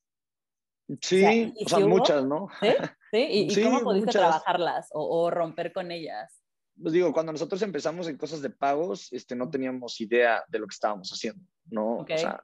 Sí, 1.00 1.54
o 1.64 1.68
sea, 1.68 1.78
muchas, 1.80 2.24
¿no? 2.24 2.48
Sí, 2.60 2.68
¿Sí? 3.10 3.26
¿Y, 3.30 3.46
cómo 3.64 3.80
pudiste 3.80 4.12
trabajarlas 4.12 4.88
o, 4.92 5.30
romper 5.30 5.72
con 5.72 5.90
ellas? 5.90 6.42
Pues 6.80 6.92
digo, 6.94 7.12
cuando 7.12 7.32
nosotros 7.32 7.60
empezamos 7.62 8.08
en 8.08 8.16
cosas 8.16 8.42
de 8.42 8.50
pagos, 8.50 9.12
este, 9.12 9.36
no 9.36 9.50
teníamos 9.50 10.00
idea 10.00 10.42
de 10.48 10.58
lo 10.58 10.66
que 10.66 10.74
estábamos 10.74 11.10
haciendo, 11.10 11.44
¿no? 11.66 11.98
O 11.98 12.06
sea, 12.06 12.42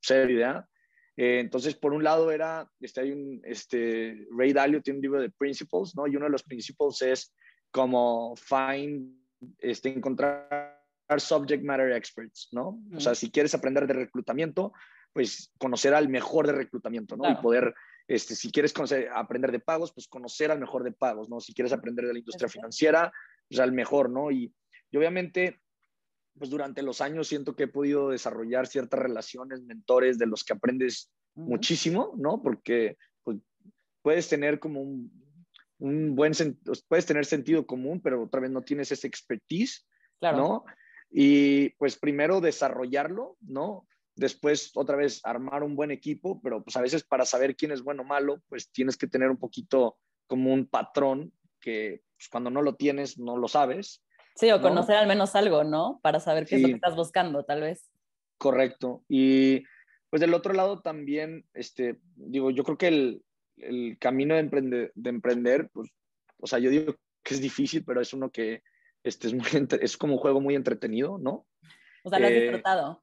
cero 0.00 0.30
idea. 0.30 0.68
Eh, 1.16 1.40
entonces, 1.40 1.74
por 1.74 1.92
un 1.92 2.02
lado 2.02 2.30
era, 2.30 2.70
este, 2.80 3.00
hay 3.00 3.12
un, 3.12 3.40
este, 3.44 4.26
Ray 4.30 4.52
Dalio 4.52 4.80
tiene 4.80 4.98
un 4.98 5.02
libro 5.02 5.20
de 5.20 5.30
principles, 5.30 5.94
¿no? 5.96 6.06
Y 6.06 6.16
uno 6.16 6.26
de 6.26 6.30
los 6.30 6.44
principles 6.44 7.02
es 7.02 7.34
como 7.70 8.34
find, 8.36 9.14
este, 9.58 9.90
encontrar 9.90 10.78
subject 11.16 11.64
matter 11.64 11.92
experts, 11.92 12.48
¿no? 12.52 12.80
O 12.94 13.00
sea, 13.00 13.14
si 13.14 13.30
quieres 13.30 13.54
aprender 13.54 13.86
de 13.86 13.94
reclutamiento, 13.94 14.72
pues 15.18 15.50
conocer 15.58 15.94
al 15.94 16.08
mejor 16.08 16.46
de 16.46 16.52
reclutamiento, 16.52 17.16
¿no? 17.16 17.28
Y 17.28 17.34
poder, 17.42 17.74
este, 18.06 18.36
si 18.36 18.52
quieres 18.52 18.72
aprender 19.12 19.50
de 19.50 19.58
pagos, 19.58 19.92
pues 19.92 20.06
conocer 20.06 20.52
al 20.52 20.60
mejor 20.60 20.84
de 20.84 20.92
pagos, 20.92 21.28
¿no? 21.28 21.40
Si 21.40 21.52
quieres 21.52 21.72
aprender 21.72 22.06
de 22.06 22.12
la 22.12 22.20
industria 22.20 22.48
financiera, 22.48 23.12
pues 23.48 23.58
al 23.58 23.72
mejor, 23.72 24.10
¿no? 24.10 24.30
Y, 24.30 24.54
obviamente, 24.94 25.60
pues 26.38 26.50
durante 26.50 26.82
los 26.82 27.00
años 27.00 27.26
siento 27.26 27.56
que 27.56 27.64
he 27.64 27.66
podido 27.66 28.10
desarrollar 28.10 28.68
ciertas 28.68 29.00
relaciones, 29.00 29.60
mentores 29.62 30.18
de 30.18 30.26
los 30.26 30.44
que 30.44 30.52
aprendes 30.52 31.10
muchísimo, 31.34 32.14
¿no? 32.16 32.40
Porque 32.40 32.96
pues, 33.24 33.38
puedes 34.00 34.28
tener 34.28 34.60
como 34.60 34.82
un, 34.82 35.10
un 35.80 36.14
buen, 36.14 36.32
puedes 36.86 37.06
tener 37.06 37.24
sentido 37.24 37.66
común, 37.66 38.00
pero 38.00 38.22
otra 38.22 38.40
vez 38.40 38.52
no 38.52 38.62
tienes 38.62 38.92
esa 38.92 39.08
expertise, 39.08 39.84
claro. 40.20 40.36
¿no? 40.36 40.64
Y 41.10 41.70
pues 41.70 41.98
primero 41.98 42.40
desarrollarlo, 42.40 43.36
¿no? 43.40 43.88
Después 44.18 44.72
otra 44.74 44.96
vez 44.96 45.20
armar 45.24 45.62
un 45.62 45.76
buen 45.76 45.90
equipo, 45.90 46.40
pero 46.42 46.62
pues 46.62 46.76
a 46.76 46.82
veces 46.82 47.04
para 47.04 47.24
saber 47.24 47.56
quién 47.56 47.72
es 47.72 47.82
bueno 47.82 48.02
o 48.02 48.06
malo, 48.06 48.42
pues 48.48 48.70
tienes 48.70 48.96
que 48.96 49.06
tener 49.06 49.30
un 49.30 49.38
poquito 49.38 49.98
como 50.26 50.52
un 50.52 50.66
patrón 50.66 51.32
que 51.60 52.02
pues, 52.16 52.28
cuando 52.28 52.50
no 52.50 52.62
lo 52.62 52.74
tienes 52.74 53.18
no 53.18 53.36
lo 53.36 53.48
sabes. 53.48 54.02
Sí, 54.34 54.50
o 54.50 54.60
conocer 54.60 54.96
al 54.96 55.08
menos 55.08 55.34
algo, 55.34 55.64
¿no? 55.64 55.98
Para 56.02 56.20
saber 56.20 56.46
qué 56.46 56.56
es 56.56 56.62
lo 56.62 56.68
que 56.68 56.74
estás 56.74 56.94
buscando, 56.94 57.44
tal 57.44 57.60
vez. 57.62 57.90
Correcto. 58.38 59.04
Y 59.08 59.64
pues 60.10 60.20
del 60.20 60.34
otro 60.34 60.52
lado 60.52 60.80
también, 60.80 61.44
este, 61.54 61.98
digo, 62.14 62.50
yo 62.50 62.62
creo 62.62 62.78
que 62.78 62.88
el, 62.88 63.22
el 63.56 63.98
camino 63.98 64.34
de, 64.34 64.40
emprender, 64.40 64.92
de 64.94 65.10
emprender, 65.10 65.70
pues, 65.72 65.90
o 66.38 66.46
sea, 66.46 66.58
yo 66.58 66.70
digo 66.70 66.94
que 67.22 67.34
es 67.34 67.40
difícil, 67.40 67.84
pero 67.84 68.00
es 68.00 68.12
uno 68.12 68.30
que 68.30 68.62
este, 69.02 69.28
es, 69.28 69.34
muy, 69.34 69.44
es 69.80 69.96
como 69.96 70.14
un 70.14 70.20
juego 70.20 70.40
muy 70.40 70.54
entretenido, 70.54 71.18
¿no? 71.18 71.46
O 72.04 72.10
sea, 72.10 72.18
lo 72.18 72.26
has 72.26 72.32
eh, 72.32 72.40
disfrutado. 72.40 73.02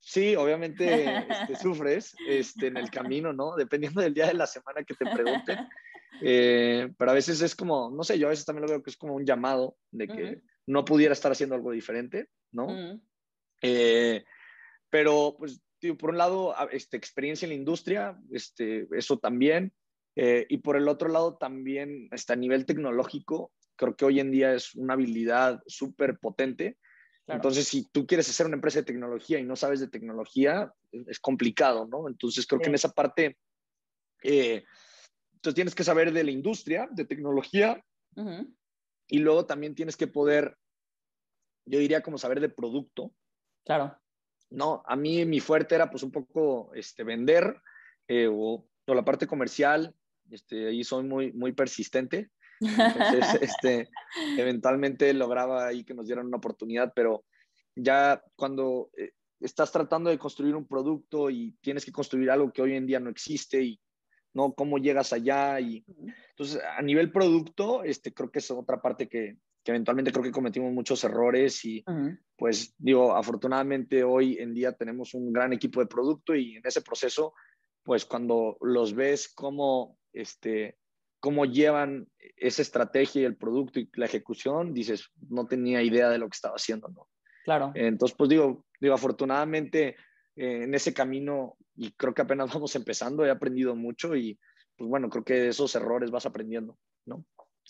Sí, 0.00 0.34
obviamente 0.34 1.18
este, 1.28 1.56
sufres 1.62 2.14
este, 2.26 2.68
en 2.68 2.78
el 2.78 2.90
camino, 2.90 3.32
¿no? 3.32 3.54
Dependiendo 3.56 4.00
del 4.00 4.14
día 4.14 4.26
de 4.26 4.34
la 4.34 4.46
semana 4.46 4.82
que 4.84 4.94
te 4.94 5.06
pregunten. 5.06 5.58
Eh, 6.22 6.92
pero 6.98 7.12
a 7.12 7.14
veces 7.14 7.40
es 7.40 7.54
como, 7.54 7.90
no 7.90 8.04
sé, 8.04 8.18
yo 8.18 8.26
a 8.26 8.30
veces 8.30 8.44
también 8.44 8.62
lo 8.62 8.68
veo 8.68 8.82
que 8.82 8.90
es 8.90 8.96
como 8.96 9.14
un 9.14 9.24
llamado 9.24 9.78
de 9.90 10.06
que 10.06 10.42
no 10.66 10.84
pudiera 10.84 11.14
estar 11.14 11.32
haciendo 11.32 11.54
algo 11.54 11.70
diferente, 11.70 12.28
¿no? 12.50 13.00
Eh, 13.62 14.24
pero 14.90 15.36
pues 15.38 15.62
por 15.98 16.10
un 16.10 16.18
lado, 16.18 16.54
este, 16.70 16.96
experiencia 16.96 17.46
en 17.46 17.50
la 17.50 17.56
industria, 17.56 18.18
este, 18.32 18.86
eso 18.92 19.18
también. 19.18 19.72
Eh, 20.16 20.46
y 20.48 20.58
por 20.58 20.76
el 20.76 20.88
otro 20.88 21.08
lado, 21.08 21.36
también 21.36 22.08
hasta 22.10 22.34
a 22.34 22.36
nivel 22.36 22.66
tecnológico, 22.66 23.52
creo 23.76 23.96
que 23.96 24.04
hoy 24.04 24.20
en 24.20 24.30
día 24.30 24.52
es 24.54 24.74
una 24.74 24.94
habilidad 24.94 25.62
súper 25.66 26.18
potente. 26.18 26.76
Entonces, 27.26 27.68
si 27.68 27.88
tú 27.90 28.06
quieres 28.06 28.28
hacer 28.28 28.46
una 28.46 28.56
empresa 28.56 28.80
de 28.80 28.86
tecnología 28.86 29.38
y 29.38 29.44
no 29.44 29.54
sabes 29.54 29.78
de 29.78 29.88
tecnología, 29.88 30.72
es 30.90 31.20
complicado, 31.20 31.86
¿no? 31.86 32.08
Entonces, 32.08 32.46
creo 32.46 32.60
que 32.60 32.68
en 32.68 32.74
esa 32.74 32.90
parte, 32.90 33.38
eh, 34.22 34.64
tú 35.40 35.52
tienes 35.52 35.74
que 35.74 35.84
saber 35.84 36.12
de 36.12 36.24
la 36.24 36.32
industria, 36.32 36.88
de 36.90 37.04
tecnología, 37.04 37.82
y 39.06 39.18
luego 39.18 39.46
también 39.46 39.74
tienes 39.74 39.96
que 39.96 40.08
poder, 40.08 40.56
yo 41.66 41.78
diría 41.78 42.02
como 42.02 42.18
saber 42.18 42.40
de 42.40 42.48
producto. 42.48 43.14
Claro. 43.64 43.96
No, 44.50 44.82
a 44.86 44.96
mí 44.96 45.24
mi 45.24 45.38
fuerte 45.38 45.76
era 45.76 45.90
pues 45.90 46.02
un 46.02 46.10
poco 46.10 46.72
este, 46.74 47.04
vender 47.04 47.60
eh, 48.08 48.28
o, 48.30 48.66
la 48.86 49.04
parte 49.04 49.28
comercial, 49.28 49.94
este, 50.32 50.66
ahí 50.66 50.82
soy 50.82 51.04
muy, 51.04 51.32
muy 51.32 51.52
persistente. 51.52 52.32
Entonces, 52.60 53.38
este, 53.42 53.88
eventualmente 54.36 55.12
lograba 55.14 55.66
ahí 55.66 55.84
que 55.84 55.94
nos 55.94 56.06
dieran 56.06 56.26
una 56.26 56.36
oportunidad, 56.36 56.92
pero 56.94 57.24
ya 57.74 58.22
cuando 58.36 58.90
eh, 58.96 59.12
estás 59.40 59.72
tratando 59.72 60.10
de 60.10 60.18
construir 60.18 60.54
un 60.54 60.66
producto 60.66 61.30
y 61.30 61.56
tienes 61.60 61.84
que 61.84 61.92
construir 61.92 62.30
algo 62.30 62.52
que 62.52 62.62
hoy 62.62 62.74
en 62.74 62.86
día 62.86 63.00
no 63.00 63.10
existe 63.10 63.62
y 63.62 63.80
no 64.32 64.52
cómo 64.52 64.78
llegas 64.78 65.12
allá 65.12 65.58
y 65.58 65.84
entonces 66.30 66.60
a 66.62 66.80
nivel 66.82 67.10
producto 67.10 67.82
este 67.82 68.14
creo 68.14 68.30
que 68.30 68.38
es 68.38 68.48
otra 68.52 68.80
parte 68.80 69.08
que, 69.08 69.38
que 69.62 69.72
eventualmente 69.72 70.12
creo 70.12 70.22
que 70.22 70.30
cometimos 70.30 70.72
muchos 70.72 71.02
errores 71.04 71.64
y 71.64 71.84
pues 72.36 72.74
digo, 72.78 73.14
afortunadamente 73.14 74.02
hoy 74.02 74.38
en 74.38 74.54
día 74.54 74.72
tenemos 74.72 75.14
un 75.14 75.32
gran 75.32 75.52
equipo 75.52 75.80
de 75.80 75.86
producto 75.86 76.34
y 76.34 76.56
en 76.56 76.62
ese 76.64 76.80
proceso, 76.80 77.34
pues 77.82 78.06
cuando 78.06 78.56
los 78.62 78.94
ves 78.94 79.28
cómo, 79.34 79.98
este, 80.12 80.78
cómo 81.20 81.44
llevan 81.44 82.08
esa 82.36 82.62
estrategia 82.62 83.22
y 83.22 83.24
el 83.26 83.36
producto 83.36 83.78
y 83.78 83.88
la 83.94 84.06
ejecución, 84.06 84.72
dices, 84.72 85.10
no 85.28 85.46
tenía 85.46 85.82
idea 85.82 86.08
de 86.08 86.18
lo 86.18 86.28
que 86.28 86.34
estaba 86.34 86.56
haciendo, 86.56 86.88
¿no? 86.88 87.08
Claro. 87.44 87.72
Entonces, 87.74 88.16
pues 88.16 88.30
digo, 88.30 88.64
digo 88.80 88.94
afortunadamente 88.94 89.96
eh, 90.36 90.64
en 90.64 90.74
ese 90.74 90.92
camino 90.92 91.56
y 91.76 91.92
creo 91.92 92.14
que 92.14 92.22
apenas 92.22 92.52
vamos 92.54 92.74
empezando, 92.74 93.24
he 93.24 93.30
aprendido 93.30 93.76
mucho 93.76 94.16
y 94.16 94.38
pues 94.76 94.88
bueno, 94.88 95.10
creo 95.10 95.24
que 95.24 95.34
de 95.34 95.48
esos 95.48 95.74
errores 95.74 96.10
vas 96.10 96.24
aprendiendo, 96.24 96.78
¿no? 97.04 97.24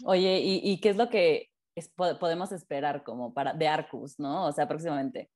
Oye, 0.05 0.39
¿y, 0.39 0.61
y 0.63 0.81
qué 0.81 0.91
es 0.91 0.97
lo 0.97 1.11
que 1.11 1.51
podemos 1.97 2.53
esperar 2.53 3.03
como 3.03 3.35
para, 3.35 3.53
de 3.53 3.67
Arcus, 3.67 4.19
¿no? 4.19 4.47
O 4.47 4.53
sea, 4.53 4.69
próximamente. 4.69 5.31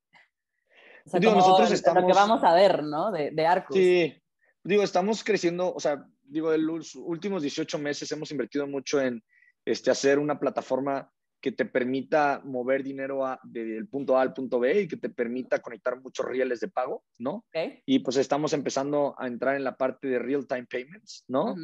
O 1.07 1.11
sea, 1.11 1.21
digo, 1.21 1.35
nosotros 1.35 1.71
estamos... 1.71 2.03
Lo 2.03 2.09
que 2.09 2.15
vamos 2.15 2.43
a 2.45 2.55
ver, 2.55 2.83
¿no? 2.83 3.11
De, 3.11 3.31
de 3.31 3.47
Arcus. 3.47 3.77
Sí, 3.77 4.23
digo, 4.63 4.83
estamos 4.83 5.23
creciendo, 5.23 5.75
o 5.75 5.81
sea, 5.81 6.07
digo, 6.35 6.53
en 6.53 6.67
los 6.67 6.97
últimos 6.97 7.43
18 7.43 7.79
meses 7.79 8.11
hemos 8.11 8.31
invertido 8.33 8.67
mucho 8.67 9.01
en 9.01 9.23
este, 9.65 9.93
hacer 9.93 10.19
una 10.19 10.39
plataforma 10.39 11.09
que 11.41 11.53
te 11.53 11.65
permita 11.65 12.41
mover 12.45 12.83
dinero 12.83 13.25
a, 13.25 13.39
del 13.45 13.87
punto 13.87 14.17
A 14.17 14.23
al 14.23 14.33
punto 14.33 14.59
B 14.59 14.83
y 14.83 14.89
que 14.89 14.97
te 14.97 15.11
permita 15.11 15.61
conectar 15.61 16.01
muchos 16.01 16.27
rieles 16.27 16.59
de 16.59 16.69
pago, 16.69 17.05
¿no? 17.19 17.45
Y 17.87 18.01
pues 18.01 18.17
estamos 18.17 18.53
empezando 18.53 19.15
a 19.17 19.29
entrar 19.29 19.55
en 19.55 19.63
la 19.63 19.77
parte 19.77 20.09
de 20.09 20.19
real-time 20.19 20.67
payments, 20.67 21.25
¿no? 21.29 21.55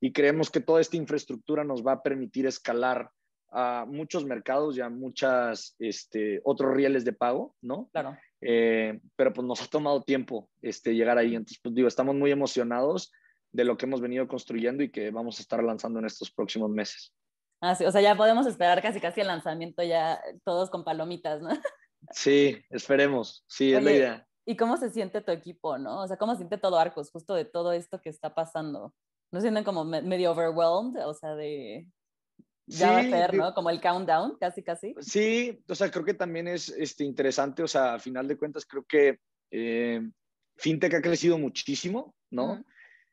Y 0.00 0.12
creemos 0.12 0.50
que 0.50 0.60
toda 0.60 0.80
esta 0.80 0.96
infraestructura 0.96 1.64
nos 1.64 1.84
va 1.84 1.92
a 1.92 2.02
permitir 2.02 2.46
escalar 2.46 3.10
a 3.50 3.84
muchos 3.86 4.24
mercados 4.24 4.76
y 4.76 4.80
a 4.80 4.88
muchas 4.88 5.76
este, 5.78 6.40
otros 6.44 6.74
rieles 6.74 7.04
de 7.04 7.12
pago, 7.12 7.56
¿no? 7.60 7.88
Claro. 7.92 8.16
Eh, 8.40 9.00
pero 9.16 9.32
pues 9.32 9.46
nos 9.46 9.62
ha 9.62 9.66
tomado 9.66 10.02
tiempo 10.02 10.48
este, 10.62 10.94
llegar 10.94 11.18
ahí. 11.18 11.34
Entonces, 11.34 11.60
pues 11.62 11.74
digo, 11.74 11.88
estamos 11.88 12.14
muy 12.14 12.30
emocionados 12.30 13.12
de 13.54 13.64
lo 13.64 13.76
que 13.76 13.86
hemos 13.86 14.00
venido 14.00 14.26
construyendo 14.26 14.82
y 14.82 14.90
que 14.90 15.12
vamos 15.12 15.38
a 15.38 15.42
estar 15.42 15.62
lanzando 15.62 16.00
en 16.00 16.06
estos 16.06 16.30
próximos 16.30 16.70
meses. 16.70 17.14
Ah, 17.60 17.76
sí, 17.76 17.84
o 17.84 17.92
sea, 17.92 18.00
ya 18.00 18.16
podemos 18.16 18.46
esperar 18.46 18.82
casi 18.82 19.00
casi 19.00 19.20
el 19.20 19.28
lanzamiento 19.28 19.82
ya 19.84 20.20
todos 20.44 20.70
con 20.70 20.84
palomitas, 20.84 21.40
¿no? 21.40 21.48
Sí, 22.10 22.62
esperemos. 22.68 23.46
Sí, 23.48 23.72
es 23.72 23.82
la 23.82 23.92
idea. 23.92 24.28
¿Y 24.44 24.58
cómo 24.58 24.76
se 24.76 24.90
siente 24.90 25.22
tu 25.22 25.32
equipo, 25.32 25.78
no? 25.78 26.02
O 26.02 26.06
sea, 26.06 26.18
¿cómo 26.18 26.32
se 26.32 26.38
siente 26.38 26.58
todo 26.58 26.78
Arcos 26.78 27.10
justo 27.10 27.32
de 27.34 27.46
todo 27.46 27.72
esto 27.72 27.98
que 28.02 28.10
está 28.10 28.34
pasando? 28.34 28.92
¿No 29.32 29.40
sienten 29.40 29.64
como 29.64 29.86
medio 29.86 30.32
overwhelmed? 30.32 31.06
O 31.06 31.14
sea, 31.14 31.34
de 31.34 31.86
ya 32.66 32.92
va 32.92 32.98
a 32.98 33.02
ser, 33.04 33.32
¿no? 33.32 33.54
Como 33.54 33.70
el 33.70 33.80
countdown, 33.80 34.36
casi, 34.38 34.62
casi. 34.62 34.94
Sí, 35.00 35.64
o 35.66 35.74
sea, 35.74 35.90
creo 35.90 36.04
que 36.04 36.12
también 36.12 36.46
es 36.46 36.68
este, 36.68 37.04
interesante, 37.04 37.62
o 37.62 37.68
sea, 37.68 37.94
a 37.94 37.98
final 37.98 38.28
de 38.28 38.36
cuentas, 38.36 38.66
creo 38.66 38.84
que 38.84 39.18
eh, 39.50 40.02
FinTech 40.58 40.94
ha 40.94 41.00
crecido 41.00 41.38
muchísimo, 41.38 42.14
¿no? 42.30 42.62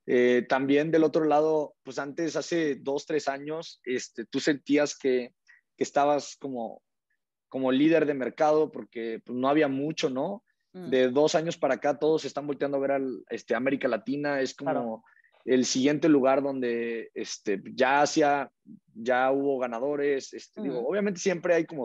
Eh, 0.08 0.46
también 0.50 0.92
del 0.92 1.04
otro 1.04 1.26
lado, 1.26 1.76
pues 1.84 2.00
antes, 2.00 2.36
hace 2.36 2.76
dos, 2.76 3.06
tres 3.06 3.28
años, 3.28 3.82
este, 3.84 4.26
tú 4.26 4.40
sentías 4.40 4.98
que, 4.98 5.34
que 5.78 5.84
estabas 5.84 6.38
como, 6.40 6.82
como 7.50 7.72
líder 7.72 8.06
de 8.06 8.14
mercado 8.14 8.72
porque 8.72 9.22
pues, 9.26 9.38
no 9.38 9.48
había 9.48 9.68
mucho, 9.68 10.10
¿no? 10.10 10.44
Mm. 10.74 10.90
De 10.90 11.10
dos 11.10 11.36
años 11.36 11.58
para 11.58 11.76
acá, 11.76 12.00
todos 12.00 12.26
están 12.26 12.48
volteando 12.48 12.78
a 12.78 12.82
ver 12.82 12.92
a 12.92 13.00
este, 13.30 13.56
América 13.56 13.88
Latina, 13.88 14.42
es 14.42 14.56
como 14.56 15.04
el 15.46 15.66
siguiente 15.66 16.08
lugar 16.08 16.42
donde 16.42 17.12
este, 17.14 17.62
ya 17.74 18.02
hacía, 18.02 18.52
ya 18.94 19.32
hubo 19.32 19.60
ganadores. 19.60 20.34
Este, 20.34 20.62
digo, 20.62 20.88
obviamente 20.88 21.20
siempre 21.20 21.56
hay 21.56 21.66
como 21.66 21.84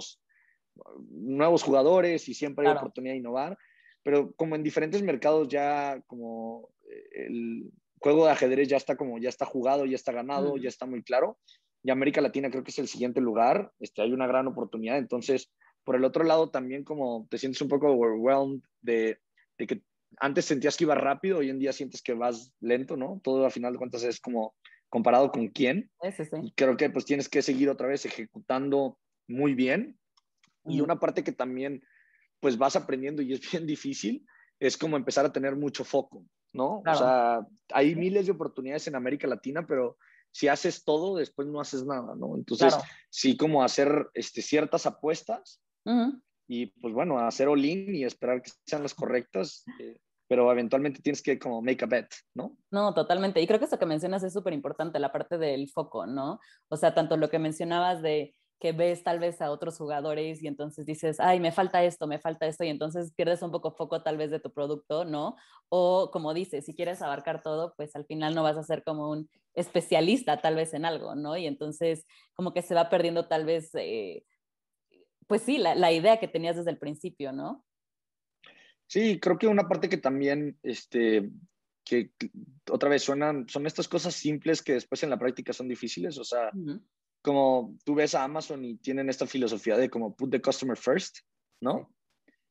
nuevos 1.10 1.62
jugadores 1.62 2.28
y 2.28 2.34
siempre 2.34 2.68
hay 2.68 2.76
oportunidad 2.76 3.14
de 3.14 3.18
innovar, 3.18 3.58
pero 4.02 4.32
como 4.34 4.54
en 4.54 4.62
diferentes 4.62 5.02
mercados 5.02 5.48
ya 5.48 6.00
como 6.06 6.70
eh, 6.88 7.26
el 7.26 7.70
juego 8.06 8.26
de 8.26 8.30
ajedrez 8.30 8.68
ya 8.68 8.76
está 8.76 8.94
como 8.94 9.18
ya 9.18 9.28
está 9.28 9.44
jugado, 9.46 9.84
ya 9.84 9.96
está 9.96 10.12
ganado, 10.12 10.56
ya 10.56 10.68
está 10.68 10.86
muy 10.86 11.02
claro. 11.02 11.38
Y 11.82 11.90
América 11.90 12.20
Latina 12.20 12.50
creo 12.50 12.62
que 12.62 12.70
es 12.70 12.78
el 12.78 12.86
siguiente 12.86 13.20
lugar, 13.20 13.72
este, 13.80 14.00
hay 14.00 14.12
una 14.12 14.28
gran 14.28 14.46
oportunidad. 14.46 14.96
Entonces, 14.96 15.50
por 15.82 15.96
el 15.96 16.04
otro 16.04 16.22
lado 16.22 16.50
también 16.50 16.84
como 16.84 17.26
te 17.28 17.38
sientes 17.38 17.60
un 17.62 17.68
poco 17.68 17.88
overwhelmed 17.88 18.60
de, 18.80 19.18
de 19.58 19.66
que 19.66 19.82
antes 20.18 20.44
sentías 20.44 20.76
que 20.76 20.84
iba 20.84 20.94
rápido, 20.94 21.38
hoy 21.38 21.50
en 21.50 21.58
día 21.58 21.72
sientes 21.72 22.00
que 22.00 22.14
vas 22.14 22.52
lento, 22.60 22.96
¿no? 22.96 23.20
Todo 23.24 23.44
a 23.44 23.50
final 23.50 23.72
de 23.72 23.78
cuentas 23.78 24.04
es 24.04 24.20
como 24.20 24.54
comparado 24.88 25.32
con 25.32 25.48
quién. 25.48 25.90
Y 26.44 26.52
creo 26.52 26.76
que 26.76 26.90
pues 26.90 27.06
tienes 27.06 27.28
que 27.28 27.42
seguir 27.42 27.68
otra 27.68 27.88
vez 27.88 28.06
ejecutando 28.06 29.00
muy 29.26 29.54
bien. 29.54 29.98
Y 30.64 30.80
una 30.80 31.00
parte 31.00 31.24
que 31.24 31.32
también 31.32 31.82
pues 32.38 32.56
vas 32.56 32.76
aprendiendo 32.76 33.20
y 33.20 33.32
es 33.32 33.40
bien 33.50 33.66
difícil, 33.66 34.24
es 34.58 34.76
como 34.76 34.96
empezar 34.96 35.26
a 35.26 35.32
tener 35.32 35.56
mucho 35.56 35.84
foco, 35.84 36.24
¿no? 36.52 36.82
O 36.86 36.94
sea, 36.94 37.46
hay 37.72 37.94
miles 37.94 38.26
de 38.26 38.32
oportunidades 38.32 38.86
en 38.88 38.94
América 38.94 39.26
Latina, 39.26 39.66
pero 39.66 39.96
si 40.30 40.48
haces 40.48 40.84
todo, 40.84 41.16
después 41.16 41.48
no 41.48 41.60
haces 41.60 41.84
nada, 41.84 42.14
¿no? 42.14 42.36
Entonces, 42.36 42.74
sí 43.10 43.36
como 43.36 43.62
hacer 43.62 44.08
este, 44.14 44.42
ciertas 44.42 44.86
apuestas 44.86 45.62
y 46.48 46.66
pues 46.66 46.94
bueno, 46.94 47.18
hacer 47.18 47.48
all-in 47.48 47.94
y 47.94 48.04
esperar 48.04 48.42
que 48.42 48.50
sean 48.66 48.82
las 48.82 48.94
correctas, 48.94 49.64
eh, 49.80 49.98
pero 50.28 50.50
eventualmente 50.50 51.00
tienes 51.00 51.22
que 51.22 51.38
como 51.38 51.62
make 51.62 51.84
a 51.84 51.88
bet, 51.88 52.12
¿no? 52.34 52.56
No, 52.70 52.92
totalmente. 52.94 53.40
Y 53.40 53.46
creo 53.46 53.58
que 53.58 53.66
eso 53.66 53.78
que 53.78 53.86
mencionas 53.86 54.22
es 54.24 54.32
súper 54.32 54.52
importante, 54.52 54.98
la 54.98 55.12
parte 55.12 55.38
del 55.38 55.68
foco, 55.70 56.06
¿no? 56.06 56.40
O 56.68 56.76
sea, 56.76 56.94
tanto 56.94 57.16
lo 57.16 57.30
que 57.30 57.38
mencionabas 57.38 58.02
de 58.02 58.34
que 58.60 58.72
ves 58.72 59.02
tal 59.02 59.18
vez 59.18 59.40
a 59.42 59.50
otros 59.50 59.76
jugadores 59.76 60.42
y 60.42 60.46
entonces 60.46 60.86
dices, 60.86 61.20
ay, 61.20 61.40
me 61.40 61.52
falta 61.52 61.84
esto, 61.84 62.06
me 62.06 62.18
falta 62.18 62.46
esto, 62.46 62.64
y 62.64 62.68
entonces 62.68 63.12
pierdes 63.14 63.42
un 63.42 63.50
poco 63.50 63.72
foco 63.72 64.02
tal 64.02 64.16
vez 64.16 64.30
de 64.30 64.40
tu 64.40 64.52
producto, 64.52 65.04
¿no? 65.04 65.36
O 65.68 66.10
como 66.10 66.32
dices, 66.32 66.64
si 66.64 66.74
quieres 66.74 67.02
abarcar 67.02 67.42
todo, 67.42 67.74
pues 67.76 67.94
al 67.96 68.06
final 68.06 68.34
no 68.34 68.42
vas 68.42 68.56
a 68.56 68.62
ser 68.62 68.82
como 68.82 69.10
un 69.10 69.28
especialista 69.54 70.40
tal 70.40 70.54
vez 70.54 70.72
en 70.74 70.84
algo, 70.84 71.14
¿no? 71.14 71.36
Y 71.36 71.46
entonces 71.46 72.04
como 72.34 72.54
que 72.54 72.62
se 72.62 72.74
va 72.74 72.88
perdiendo 72.88 73.26
tal 73.28 73.44
vez... 73.44 73.70
Eh, 73.74 74.24
pues 75.26 75.42
sí, 75.42 75.58
la, 75.58 75.92
idea 75.92 76.18
que 76.18 76.28
tenías 76.28 76.56
desde 76.56 76.70
el 76.70 76.78
principio, 76.78 77.32
¿no? 77.32 77.64
Sí, 78.86 79.18
creo 79.18 79.38
que 79.38 79.48
una 79.48 79.66
parte 79.66 79.88
que 79.88 79.96
también, 79.96 80.56
este, 80.62 81.28
que 81.84 82.12
otra 82.70 82.88
vez 82.88 83.02
suenan, 83.02 83.48
son 83.48 83.66
estas 83.66 83.88
cosas 83.88 84.14
simples 84.14 84.62
que 84.62 84.74
después 84.74 85.02
en 85.02 85.10
la 85.10 85.18
práctica 85.18 85.52
son 85.52 85.66
difíciles, 85.66 86.16
o 86.18 86.24
sea, 86.24 86.52
como 87.26 87.76
tú 87.84 87.96
ves 87.96 88.14
a 88.14 88.22
Amazon 88.22 88.64
y 88.64 88.76
tienen 88.76 89.10
esta 89.10 89.26
filosofía 89.26 89.76
de 89.76 89.90
como 89.90 90.14
put 90.14 90.30
the 90.30 90.40
customer 90.40 90.76
first, 90.76 91.18
¿no? 91.60 91.92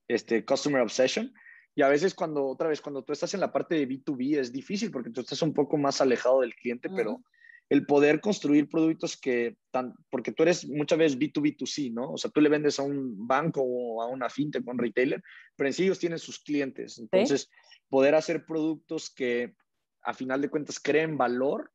Este, 0.09 0.43
customer 0.43 0.81
obsession. 0.81 1.33
Y 1.75 1.81
a 1.81 1.87
veces 1.87 2.13
cuando, 2.13 2.45
otra 2.45 2.67
vez, 2.67 2.81
cuando 2.81 3.01
tú 3.01 3.13
estás 3.13 3.33
en 3.33 3.39
la 3.39 3.53
parte 3.53 3.75
de 3.75 3.87
B2B 3.87 4.37
es 4.37 4.51
difícil 4.51 4.91
porque 4.91 5.11
tú 5.11 5.21
estás 5.21 5.41
un 5.41 5.53
poco 5.53 5.77
más 5.77 6.01
alejado 6.01 6.41
del 6.41 6.53
cliente, 6.55 6.89
pero 6.93 7.23
el 7.69 7.85
poder 7.85 8.19
construir 8.19 8.67
productos 8.67 9.15
que, 9.15 9.55
tan, 9.71 9.93
porque 10.09 10.33
tú 10.33 10.43
eres 10.43 10.67
muchas 10.67 10.99
veces 10.99 11.19
B2B2C, 11.19 11.93
¿no? 11.93 12.11
O 12.11 12.17
sea, 12.17 12.29
tú 12.29 12.41
le 12.41 12.49
vendes 12.49 12.77
a 12.77 12.83
un 12.83 13.25
banco 13.25 13.61
o 13.61 14.01
a 14.01 14.07
una 14.07 14.29
fintech 14.29 14.67
o 14.67 14.71
un 14.71 14.77
retailer, 14.77 15.23
pero 15.55 15.69
en 15.69 15.73
sí 15.73 15.83
ellos 15.83 15.99
tienen 15.99 16.19
sus 16.19 16.39
clientes. 16.39 16.99
Entonces, 16.99 17.49
poder 17.87 18.13
hacer 18.13 18.45
productos 18.45 19.09
que 19.09 19.55
a 20.03 20.13
final 20.13 20.41
de 20.41 20.49
cuentas 20.49 20.81
creen 20.81 21.17
valor 21.17 21.71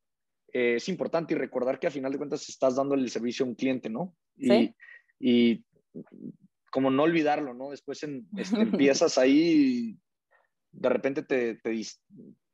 eh, 0.52 0.76
es 0.76 0.88
importante 0.88 1.34
y 1.34 1.36
recordar 1.36 1.78
que 1.78 1.86
a 1.86 1.90
final 1.90 2.12
de 2.12 2.18
cuentas 2.18 2.48
estás 2.48 2.76
dándole 2.76 3.02
el 3.02 3.10
servicio 3.10 3.44
a 3.44 3.48
un 3.48 3.54
cliente, 3.54 3.88
¿no? 3.88 4.14
Y, 4.36 4.74
y 5.18 5.64
como 6.70 6.90
no 6.90 7.02
olvidarlo, 7.02 7.54
¿no? 7.54 7.70
Después 7.70 8.02
en, 8.02 8.26
este, 8.36 8.60
empiezas 8.62 9.18
ahí 9.18 9.98
de 10.72 10.88
repente 10.88 11.22
te, 11.22 11.56
te 11.56 11.80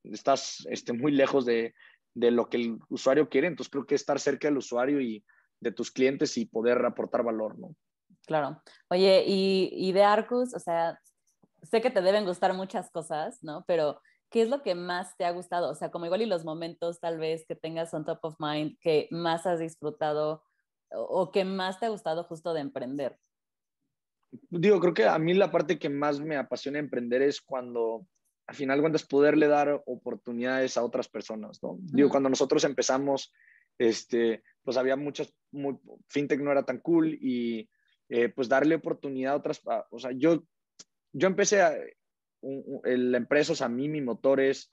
estás 0.04 0.66
este, 0.70 0.92
muy 0.92 1.12
lejos 1.12 1.44
de, 1.44 1.74
de, 2.14 2.30
lo 2.30 2.48
que 2.48 2.56
el 2.56 2.78
usuario 2.88 3.28
quiere. 3.28 3.46
Entonces 3.46 3.70
creo 3.70 3.86
que 3.86 3.94
estar 3.94 4.18
cerca 4.18 4.48
del 4.48 4.58
usuario 4.58 5.00
y 5.00 5.24
de 5.60 5.72
tus 5.72 5.90
clientes 5.90 6.36
y 6.38 6.46
poder 6.46 6.84
aportar 6.84 7.22
valor, 7.22 7.58
¿no? 7.58 7.74
Claro. 8.26 8.62
Oye, 8.88 9.24
y, 9.26 9.70
y 9.72 9.92
de 9.92 10.02
Arcus, 10.02 10.54
o 10.54 10.58
sea, 10.58 10.98
sé 11.62 11.80
que 11.80 11.90
te 11.90 12.02
deben 12.02 12.24
gustar 12.24 12.54
muchas 12.54 12.90
cosas, 12.90 13.42
¿no? 13.42 13.64
Pero 13.66 14.00
¿qué 14.30 14.42
es 14.42 14.48
lo 14.48 14.62
que 14.62 14.74
más 14.74 15.16
te 15.16 15.24
ha 15.24 15.30
gustado? 15.30 15.70
O 15.70 15.74
sea, 15.74 15.90
como 15.90 16.06
igual 16.06 16.22
y 16.22 16.26
los 16.26 16.44
momentos 16.44 17.00
tal 17.00 17.18
vez 17.18 17.44
que 17.46 17.54
tengas 17.54 17.92
on 17.94 18.04
top 18.04 18.18
of 18.22 18.36
mind 18.38 18.78
que 18.80 19.08
más 19.10 19.46
has 19.46 19.60
disfrutado 19.60 20.42
o, 20.90 21.30
que 21.32 21.44
más 21.44 21.80
te 21.80 21.86
ha 21.86 21.90
gustado 21.90 22.24
justo 22.24 22.54
de 22.54 22.60
emprender. 22.60 23.18
Digo, 24.50 24.80
creo 24.80 24.94
que 24.94 25.04
a 25.06 25.18
mí 25.18 25.34
la 25.34 25.50
parte 25.50 25.78
que 25.78 25.88
más 25.88 26.20
me 26.20 26.36
apasiona 26.36 26.78
emprender 26.78 27.22
es 27.22 27.40
cuando 27.40 28.06
al 28.46 28.54
final 28.54 28.80
cuentas 28.80 29.04
poderle 29.04 29.48
dar 29.48 29.82
oportunidades 29.86 30.76
a 30.76 30.84
otras 30.84 31.08
personas, 31.08 31.60
¿no? 31.62 31.78
Digo, 31.80 32.08
cuando 32.08 32.28
nosotros 32.28 32.62
empezamos, 32.64 33.32
este, 33.78 34.44
pues 34.62 34.76
había 34.76 34.94
muchas, 34.94 35.34
fintech 36.08 36.40
no 36.40 36.52
era 36.52 36.64
tan 36.64 36.78
cool 36.78 37.14
y 37.20 37.68
eh, 38.08 38.28
pues 38.28 38.48
darle 38.48 38.76
oportunidad 38.76 39.32
a 39.32 39.36
otras, 39.36 39.60
o 39.90 39.98
sea, 39.98 40.12
yo, 40.12 40.44
yo 41.12 41.26
empecé 41.26 41.60
a, 41.60 41.74
la 42.42 43.18
empresa, 43.18 43.52
o 43.52 43.56
sea, 43.56 43.66
a 43.66 43.70
mí 43.70 43.88
mi 43.88 44.00
motor 44.00 44.40
es, 44.40 44.70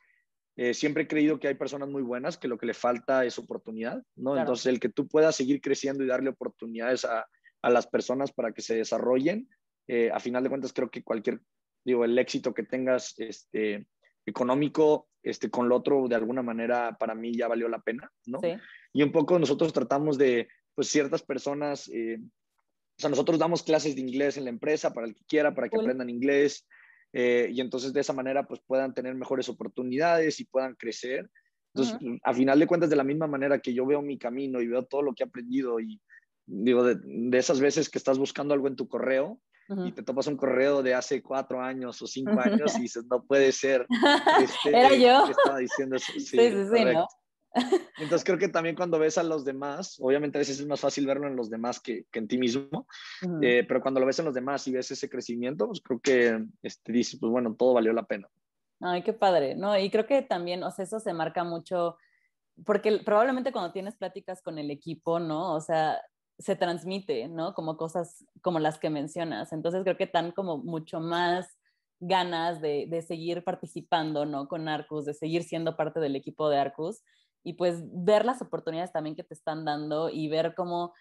eh, 0.55 0.73
siempre 0.73 1.03
he 1.03 1.07
creído 1.07 1.39
que 1.39 1.47
hay 1.47 1.55
personas 1.55 1.89
muy 1.89 2.01
buenas, 2.01 2.37
que 2.37 2.47
lo 2.47 2.57
que 2.57 2.65
le 2.65 2.73
falta 2.73 3.25
es 3.25 3.39
oportunidad, 3.39 4.03
¿no? 4.15 4.37
Entonces, 4.37 4.67
el 4.67 4.79
que 4.79 4.89
tú 4.89 5.07
puedas 5.07 5.35
seguir 5.35 5.61
creciendo 5.61 6.03
y 6.03 6.07
darle 6.07 6.29
oportunidades 6.29 7.05
a, 7.05 7.25
a 7.61 7.69
las 7.69 7.87
personas 7.87 8.31
para 8.31 8.51
que 8.51 8.61
se 8.61 8.75
desarrollen, 8.75 9.49
eh, 9.87 10.11
a 10.11 10.19
final 10.19 10.43
de 10.43 10.49
cuentas 10.49 10.73
creo 10.73 10.89
que 10.89 11.03
cualquier, 11.03 11.41
digo, 11.83 12.05
el 12.05 12.17
éxito 12.19 12.53
que 12.53 12.63
tengas 12.63 13.15
este, 13.17 13.87
económico 14.25 15.09
este, 15.23 15.49
con 15.49 15.69
lo 15.69 15.77
otro, 15.77 16.07
de 16.07 16.15
alguna 16.15 16.43
manera, 16.43 16.97
para 16.99 17.15
mí 17.15 17.35
ya 17.35 17.47
valió 17.47 17.67
la 17.67 17.79
pena, 17.79 18.11
¿no? 18.25 18.39
Sí. 18.41 18.53
Y 18.91 19.03
un 19.03 19.11
poco 19.11 19.39
nosotros 19.39 19.73
tratamos 19.73 20.17
de, 20.17 20.47
pues, 20.75 20.87
ciertas 20.89 21.23
personas, 21.23 21.89
eh, 21.89 22.19
o 22.19 23.01
sea, 23.01 23.09
nosotros 23.09 23.39
damos 23.39 23.63
clases 23.63 23.95
de 23.95 24.01
inglés 24.01 24.37
en 24.37 24.43
la 24.43 24.49
empresa 24.51 24.93
para 24.93 25.07
el 25.07 25.15
que 25.15 25.23
quiera, 25.25 25.55
para 25.55 25.69
que 25.69 25.77
aprendan 25.77 26.09
inglés. 26.09 26.67
Eh, 27.13 27.49
y 27.51 27.61
entonces 27.61 27.93
de 27.93 28.01
esa 28.01 28.13
manera 28.13 28.47
pues 28.47 28.59
puedan 28.65 28.93
tener 28.93 29.13
mejores 29.15 29.47
oportunidades 29.47 30.39
y 30.39 30.45
puedan 30.45 30.75
crecer. 30.75 31.29
Entonces, 31.75 31.97
a 32.23 32.33
final 32.33 32.59
de 32.59 32.67
cuentas, 32.67 32.89
de 32.89 32.95
la 32.95 33.03
misma 33.03 33.25
manera 33.25 33.59
que 33.59 33.73
yo 33.73 33.85
veo 33.85 34.01
mi 34.01 34.17
camino 34.17 34.61
y 34.61 34.67
veo 34.67 34.85
todo 34.85 35.01
lo 35.01 35.13
que 35.13 35.23
he 35.23 35.27
aprendido 35.27 35.79
y 35.79 35.99
digo, 36.45 36.83
de, 36.83 37.37
esas 37.37 37.59
veces 37.59 37.89
que 37.89 37.97
estás 37.97 38.19
buscando 38.19 38.53
algo 38.53 38.67
en 38.67 38.75
tu 38.75 38.87
correo 38.87 39.39
y 39.85 39.91
te 39.91 40.03
topas 40.03 40.27
un 40.27 40.37
correo 40.37 40.83
de 40.83 40.93
hace 40.93 41.23
cuatro 41.23 41.61
años 41.61 41.99
o 42.01 42.05
cinco 42.05 42.31
años 42.39 42.77
y 42.77 42.81
dices, 42.81 43.05
no 43.09 43.23
puede 43.23 43.51
ser. 43.51 43.87
Este, 44.43 44.69
Era 44.69 44.95
yo. 44.95 45.25
Que 45.25 45.31
estaba 45.31 45.57
diciendo 45.57 45.95
eso. 45.95 46.11
Sí, 46.13 46.19
sí, 46.19 46.37
sí, 46.37 46.85
¿no? 46.85 47.07
Entonces 47.97 48.23
creo 48.23 48.37
que 48.37 48.47
también 48.47 48.75
cuando 48.75 48.97
ves 48.97 49.17
a 49.17 49.23
los 49.23 49.45
demás, 49.45 49.97
obviamente 49.99 50.37
a 50.37 50.39
veces 50.39 50.59
es 50.59 50.67
más 50.67 50.79
fácil 50.79 51.05
verlo 51.05 51.27
en 51.27 51.35
los 51.35 51.49
demás 51.49 51.79
que, 51.79 52.05
que 52.11 52.19
en 52.19 52.27
ti 52.27 52.37
mismo, 52.37 52.87
eh, 53.41 53.63
pero 53.67 53.81
cuando 53.81 53.99
lo 53.99 54.05
ves 54.05 54.19
en 54.19 54.25
los 54.25 54.33
demás 54.33 54.67
y 54.67 54.71
ves 54.71 54.89
ese 54.91 55.09
crecimiento, 55.09 55.67
pues 55.67 55.81
creo 55.81 55.99
que 55.99 56.45
este, 56.63 56.91
dices, 56.91 57.19
pues 57.19 57.31
bueno, 57.31 57.55
todo 57.55 57.73
valió 57.73 57.93
la 57.93 58.03
pena. 58.03 58.27
Ay, 58.79 59.03
qué 59.03 59.13
padre, 59.13 59.55
¿no? 59.55 59.77
Y 59.77 59.89
creo 59.89 60.05
que 60.07 60.21
también, 60.23 60.63
o 60.63 60.71
sea, 60.71 60.83
eso 60.83 60.99
se 60.99 61.13
marca 61.13 61.43
mucho, 61.43 61.97
porque 62.65 62.99
probablemente 63.05 63.51
cuando 63.51 63.71
tienes 63.71 63.95
pláticas 63.95 64.41
con 64.41 64.57
el 64.57 64.71
equipo, 64.71 65.19
¿no? 65.19 65.53
O 65.53 65.61
sea, 65.61 66.01
se 66.39 66.55
transmite, 66.55 67.27
¿no? 67.27 67.53
Como 67.53 67.77
cosas 67.77 68.25
como 68.41 68.59
las 68.59 68.79
que 68.79 68.89
mencionas. 68.89 69.53
Entonces 69.53 69.83
creo 69.83 69.95
que 69.95 70.05
están 70.05 70.31
como 70.31 70.57
mucho 70.57 70.99
más 70.99 71.59
ganas 71.99 72.59
de, 72.59 72.87
de 72.89 73.01
seguir 73.03 73.43
participando, 73.43 74.25
¿no? 74.25 74.47
Con 74.47 74.67
Arcus, 74.67 75.05
de 75.05 75.13
seguir 75.13 75.43
siendo 75.43 75.77
parte 75.77 75.99
del 75.99 76.15
equipo 76.15 76.49
de 76.49 76.57
Arcus 76.57 77.03
y 77.43 77.53
pues 77.53 77.83
ver 77.83 78.25
las 78.25 78.41
oportunidades 78.41 78.91
también 78.91 79.15
que 79.15 79.23
te 79.23 79.33
están 79.33 79.65
dando 79.65 80.09
y 80.09 80.29
ver 80.29 80.53
cómo, 80.55 80.93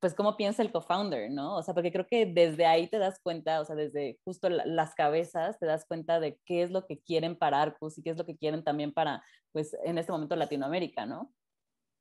pues 0.00 0.14
cómo 0.14 0.36
piensa 0.36 0.62
el 0.62 0.72
co-founder, 0.72 1.30
¿no? 1.30 1.56
O 1.56 1.62
sea, 1.62 1.74
porque 1.74 1.92
creo 1.92 2.06
que 2.06 2.26
desde 2.26 2.66
ahí 2.66 2.88
te 2.88 2.98
das 2.98 3.20
cuenta, 3.22 3.60
o 3.60 3.64
sea, 3.64 3.76
desde 3.76 4.18
justo 4.24 4.48
las 4.48 4.94
cabezas 4.94 5.58
te 5.58 5.66
das 5.66 5.84
cuenta 5.86 6.20
de 6.20 6.38
qué 6.44 6.62
es 6.62 6.70
lo 6.70 6.86
que 6.86 7.00
quieren 7.00 7.36
para 7.36 7.62
Arcus 7.62 7.98
y 7.98 8.02
qué 8.02 8.10
es 8.10 8.16
lo 8.16 8.24
que 8.24 8.36
quieren 8.36 8.62
también 8.62 8.92
para, 8.92 9.24
pues 9.52 9.76
en 9.84 9.98
este 9.98 10.12
momento 10.12 10.36
Latinoamérica, 10.36 11.06
¿no? 11.06 11.32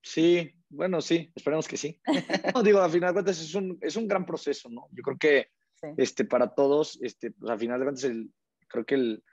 Sí, 0.03 0.53
bueno, 0.69 1.01
sí, 1.01 1.31
esperemos 1.35 1.67
que 1.67 1.77
sí. 1.77 1.99
no, 2.55 2.63
digo, 2.63 2.81
al 2.81 2.91
final 2.91 3.09
de 3.09 3.13
cuentas 3.13 3.41
es 3.41 3.55
un, 3.55 3.77
es 3.81 3.95
un 3.95 4.07
gran 4.07 4.25
proceso, 4.25 4.69
¿no? 4.69 4.87
Yo 4.91 5.01
creo 5.03 5.17
que 5.17 5.49
este, 5.97 6.25
para 6.25 6.53
todos, 6.53 6.99
este, 7.01 7.31
pues, 7.31 7.51
al 7.51 7.59
final 7.59 7.79
de 7.79 7.85
cuentas, 7.85 8.03
el, 8.05 8.31
creo 8.67 8.85
que 8.85 8.95
el, 8.95 9.23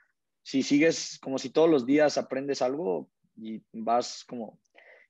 si 0.43 0.63
sigues 0.63 1.19
como 1.19 1.37
si 1.39 1.49
todos 1.49 1.69
los 1.69 1.85
días 1.85 2.17
aprendes 2.17 2.61
algo, 2.61 3.09
y 3.35 3.61
vas 3.71 4.23
como... 4.27 4.59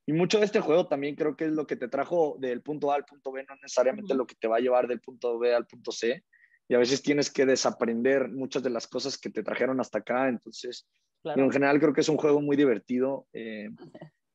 Y 0.08 0.14
mucho 0.14 0.38
de 0.38 0.46
este 0.46 0.60
juego 0.60 0.88
también 0.88 1.16
creo 1.16 1.36
que 1.36 1.46
es 1.46 1.52
lo 1.52 1.66
que 1.66 1.76
te 1.76 1.88
trajo 1.88 2.36
del 2.40 2.62
punto 2.62 2.92
A 2.92 2.96
al 2.96 3.06
punto 3.06 3.32
B, 3.32 3.44
no 3.48 3.56
necesariamente 3.56 4.14
lo 4.14 4.28
que 4.28 4.36
te 4.36 4.48
va 4.48 4.58
a 4.58 4.60
llevar 4.60 4.88
del 4.88 5.02
punto 5.02 5.40
B 5.40 5.54
al 5.54 5.66
punto 5.66 5.92
C. 5.92 6.24
Y 6.68 6.76
a 6.76 6.80
veces 6.80 7.02
tienes 7.02 7.32
que 7.32 7.46
desaprender 7.46 8.30
muchas 8.30 8.62
de 8.62 8.70
las 8.70 8.88
cosas 8.88 9.18
que 9.18 9.30
te 9.30 9.44
trajeron 9.44 9.80
hasta 9.80 10.00
acá. 10.00 10.28
Entonces, 10.30 10.88
en 11.24 11.52
general 11.52 11.80
creo 11.80 11.94
que 11.94 12.02
es 12.02 12.10
un 12.10 12.18
juego 12.18 12.42
muy 12.42 12.56
divertido 12.56 13.28
eh, 13.34 13.70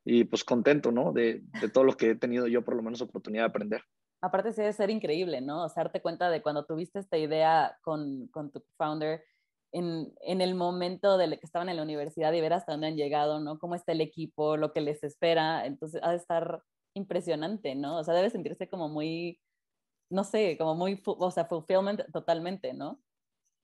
y 0.05 0.25
pues 0.25 0.45
contento, 0.45 0.91
¿no? 0.91 1.13
De, 1.13 1.43
de, 1.61 1.69
todo 1.69 1.85
lo 1.85 1.97
que 1.97 2.11
he 2.11 2.15
tenido 2.17 2.47
yo 2.47 2.65
por 2.65 2.75
lo 2.75 2.83
menos 2.83 3.01
oportunidad 3.01 3.45
de 3.45 3.49
aprender. 3.49 3.83
Aparte 4.23 4.53
sí 4.53 4.61
debe 4.61 4.73
ser 4.73 4.91
increíble, 4.91 5.41
¿no? 5.41 5.65
O 5.65 5.69
sea, 5.69 5.85
darte 5.85 6.03
cuenta 6.03 6.31
de 6.31 6.43
cuando 6.43 6.67
tuviste 6.67 6.99
esta 6.99 7.17
idea 7.17 7.79
con, 7.83 8.27
con 8.29 8.51
tu 8.51 8.63
founder, 8.77 9.25
en, 9.73 10.13
en, 10.21 10.41
el 10.41 10.55
momento 10.55 11.17
de 11.19 11.29
que 11.39 11.47
estaban 11.47 11.69
en 11.69 11.77
la 11.77 11.83
universidad 11.83 12.33
y 12.33 12.41
ver 12.41 12.53
hasta 12.53 12.73
dónde 12.73 12.89
han 12.89 12.97
llegado, 12.97 13.41
¿no? 13.41 13.59
Cómo 13.59 13.75
está 13.75 13.93
el 13.93 14.01
equipo, 14.01 14.57
lo 14.57 14.73
que 14.73 14.81
les 14.81 15.03
espera. 15.05 15.67
Entonces, 15.67 16.01
ha 16.03 16.11
de 16.11 16.17
estar 16.17 16.63
impresionante, 16.95 17.75
¿no? 17.75 17.99
O 17.99 18.05
sea, 18.05 18.15
debe 18.15 18.31
sentirse 18.31 18.69
como 18.69 18.89
muy, 18.89 19.41
no 20.11 20.25
sé, 20.25 20.57
como 20.59 20.75
muy, 20.75 21.01
o 21.05 21.31
sea, 21.31 21.45
fulfillment 21.45 22.03
totalmente, 22.13 22.73
¿no? 22.73 23.01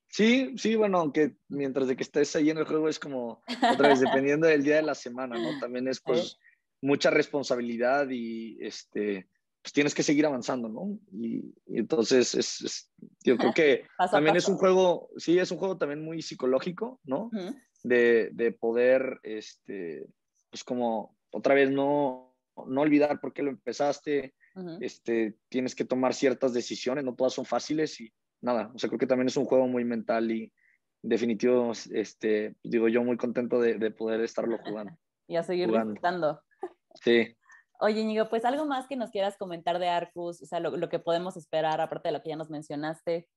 Sí, 0.08 0.56
sí, 0.56 0.76
bueno, 0.76 0.98
aunque 0.98 1.36
mientras 1.48 1.88
de 1.88 1.96
que 1.96 2.04
estés 2.04 2.34
ahí 2.36 2.50
en 2.50 2.58
el 2.58 2.64
juego 2.64 2.88
es 2.88 2.98
como, 2.98 3.42
otra 3.72 3.88
vez, 3.88 4.00
dependiendo 4.00 4.46
del 4.46 4.62
día 4.62 4.76
de 4.76 4.82
la 4.82 4.94
semana, 4.94 5.36
¿no? 5.36 5.58
También 5.58 5.88
es 5.88 6.00
pues 6.04 6.38
mucha 6.80 7.10
responsabilidad 7.10 8.08
y 8.10 8.56
este, 8.60 9.28
pues 9.66 9.72
tienes 9.72 9.96
que 9.96 10.04
seguir 10.04 10.24
avanzando, 10.24 10.68
¿no? 10.68 10.96
Y, 11.10 11.52
entonces 11.66 12.36
es, 12.36 12.88
yo 13.24 13.36
creo 13.36 13.52
que 13.56 13.84
también 14.12 14.36
es 14.36 14.46
un 14.46 14.58
juego, 14.58 15.10
sí, 15.16 15.40
es 15.40 15.50
un 15.50 15.58
juego 15.58 15.76
también 15.76 16.04
muy 16.04 16.22
psicológico, 16.22 17.00
¿no? 17.02 17.32
de, 17.82 18.30
de, 18.32 18.52
poder, 18.52 19.18
este, 19.24 20.06
pues 20.50 20.62
como 20.62 21.16
otra 21.32 21.56
vez 21.56 21.72
no, 21.72 22.36
no 22.64 22.80
olvidar 22.80 23.18
por 23.18 23.32
qué 23.32 23.42
lo 23.42 23.50
empezaste, 23.50 24.36
este, 24.80 25.36
tienes 25.48 25.74
que 25.74 25.84
tomar 25.84 26.14
ciertas 26.14 26.52
decisiones, 26.54 27.04
no 27.04 27.16
todas 27.16 27.32
son 27.32 27.44
fáciles 27.44 28.00
y 28.00 28.12
nada, 28.40 28.70
o 28.72 28.78
sea, 28.78 28.88
creo 28.88 29.00
que 29.00 29.08
también 29.08 29.26
es 29.26 29.36
un 29.36 29.46
juego 29.46 29.66
muy 29.66 29.84
mental 29.84 30.30
y 30.30 30.52
definitivo, 31.02 31.72
este, 31.90 32.54
digo 32.62 32.86
yo 32.86 33.02
muy 33.02 33.16
contento 33.16 33.60
de, 33.60 33.78
de 33.78 33.90
poder 33.90 34.20
estarlo 34.20 34.58
jugando. 34.58 34.96
Y 35.28 35.34
a 35.34 35.42
seguir 35.42 35.66
disfrutando. 35.66 36.40
Sí. 37.02 37.36
Oye, 37.80 38.04
Nigo, 38.04 38.28
pues 38.28 38.44
algo 38.44 38.64
más 38.64 38.86
que 38.86 38.96
nos 38.96 39.10
quieras 39.10 39.36
comentar 39.36 39.78
de 39.78 39.88
Arcus, 39.88 40.42
o 40.42 40.46
sea, 40.46 40.60
lo, 40.60 40.88
que 40.88 40.98
podemos 40.98 41.36
esperar, 41.36 41.80
aparte 41.80 42.08
de 42.08 42.12
lo 42.12 42.22
que 42.22 42.30
ya 42.30 42.36
nos 42.36 42.50
mencionaste. 42.50 43.28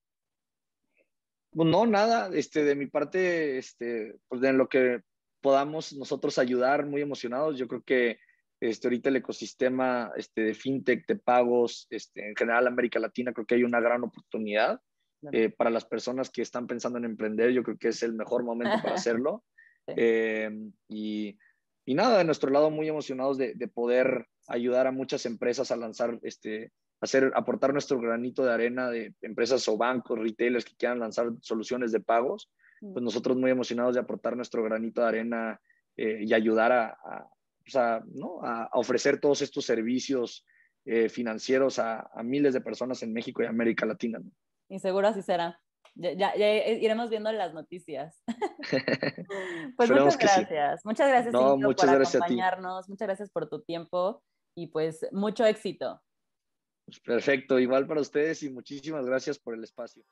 Pues 1.50 1.68
no, 1.68 1.86
nada, 1.86 2.30
este, 2.32 2.64
de 2.64 2.74
mi 2.74 2.86
parte, 2.86 3.58
este, 3.58 4.18
pues 4.28 4.40
de 4.40 4.52
lo 4.52 4.68
que 4.68 5.02
podamos 5.40 5.92
nosotros 5.92 6.38
ayudar, 6.38 6.86
muy 6.86 7.02
emocionados. 7.02 7.58
Yo 7.58 7.66
creo 7.66 7.82
que 7.82 8.18
este, 8.60 8.88
ahorita 8.88 9.08
el 9.08 9.16
ecosistema 9.16 10.12
este, 10.16 10.42
de 10.42 10.54
fintech, 10.54 11.06
de 11.06 11.16
pagos, 11.16 11.86
este, 11.90 12.28
en 12.28 12.36
general 12.36 12.66
América 12.66 13.00
Latina, 13.00 13.32
creo 13.32 13.46
que 13.46 13.56
hay 13.56 13.64
una 13.64 13.80
gran 13.80 14.04
oportunidad 14.04 14.80
eh, 15.32 15.50
para 15.50 15.70
las 15.70 15.84
personas 15.84 16.30
que 16.30 16.42
están 16.42 16.66
pensando 16.66 16.98
en 16.98 17.04
emprender. 17.04 17.50
Yo 17.50 17.62
creo 17.62 17.78
que 17.78 17.88
es 17.88 18.02
el 18.02 18.14
mejor 18.14 18.44
momento 18.44 18.76
para 18.82 18.94
hacerlo. 18.94 19.44
Eh, 19.86 20.50
y 20.88 21.36
y 21.90 21.94
nada, 21.94 22.18
de 22.18 22.24
nuestro 22.24 22.52
lado 22.52 22.70
muy 22.70 22.86
emocionados 22.86 23.36
de, 23.36 23.68
poder 23.74 24.28
ayudar 24.46 24.86
a 24.86 24.92
muchas 24.92 25.26
empresas 25.26 25.72
a 25.72 25.76
lanzar, 25.76 26.20
este, 26.22 26.70
hacer, 27.00 27.32
aportar 27.34 27.72
nuestro 27.72 27.98
granito 27.98 28.44
de 28.44 28.52
arena 28.52 28.88
de 28.90 29.12
empresas 29.22 29.66
o 29.66 29.76
bancos, 29.76 30.16
retailers 30.16 30.64
que 30.64 30.76
quieran 30.76 31.00
lanzar 31.00 31.32
soluciones 31.40 31.90
de 31.90 31.98
pagos. 31.98 32.48
Mm. 32.80 32.92
Pues 32.92 33.02
nosotros 33.02 33.36
muy 33.36 33.50
emocionados 33.50 33.94
de 33.94 34.02
aportar 34.02 34.36
nuestro 34.36 34.62
granito 34.62 35.00
de 35.00 35.08
arena 35.08 35.60
eh, 35.96 36.20
y 36.20 36.32
ayudar 36.32 36.70
a, 36.70 38.04
¿no? 38.14 38.38
a, 38.44 38.70
ofrecer 38.74 39.18
todos 39.18 39.42
estos 39.42 39.64
servicios 39.64 40.46
eh, 40.84 41.08
financieros 41.08 41.80
a, 41.80 42.08
miles 42.22 42.54
de 42.54 42.60
personas 42.60 43.02
en 43.02 43.12
México 43.12 43.42
y 43.42 43.46
América 43.46 43.84
Latina. 43.84 44.20
Y 44.68 44.78
seguro 44.78 45.08
así 45.08 45.22
será. 45.22 45.60
Ya, 45.94 46.34
iremos 46.36 47.10
viendo 47.10 47.32
las 47.32 47.52
noticias. 47.52 48.22
pues 49.76 49.90
muchas 49.90 50.18
gracias. 50.18 50.84
Muchas 50.84 51.08
gracias 51.08 51.34
por 51.34 51.96
acompañarnos. 51.98 52.88
Muchas 52.88 53.08
gracias 53.08 53.30
por 53.30 53.48
tu 53.48 53.62
tiempo 53.62 54.22
y 54.54 54.68
pues 54.68 55.06
mucho 55.12 55.44
éxito. 55.44 56.00
Pues 56.86 57.00
perfecto, 57.00 57.58
igual 57.58 57.86
para 57.86 58.00
ustedes 58.00 58.42
y 58.42 58.50
muchísimas 58.50 59.06
gracias 59.06 59.38
por 59.38 59.54
el 59.54 59.62
espacio. 59.62 60.04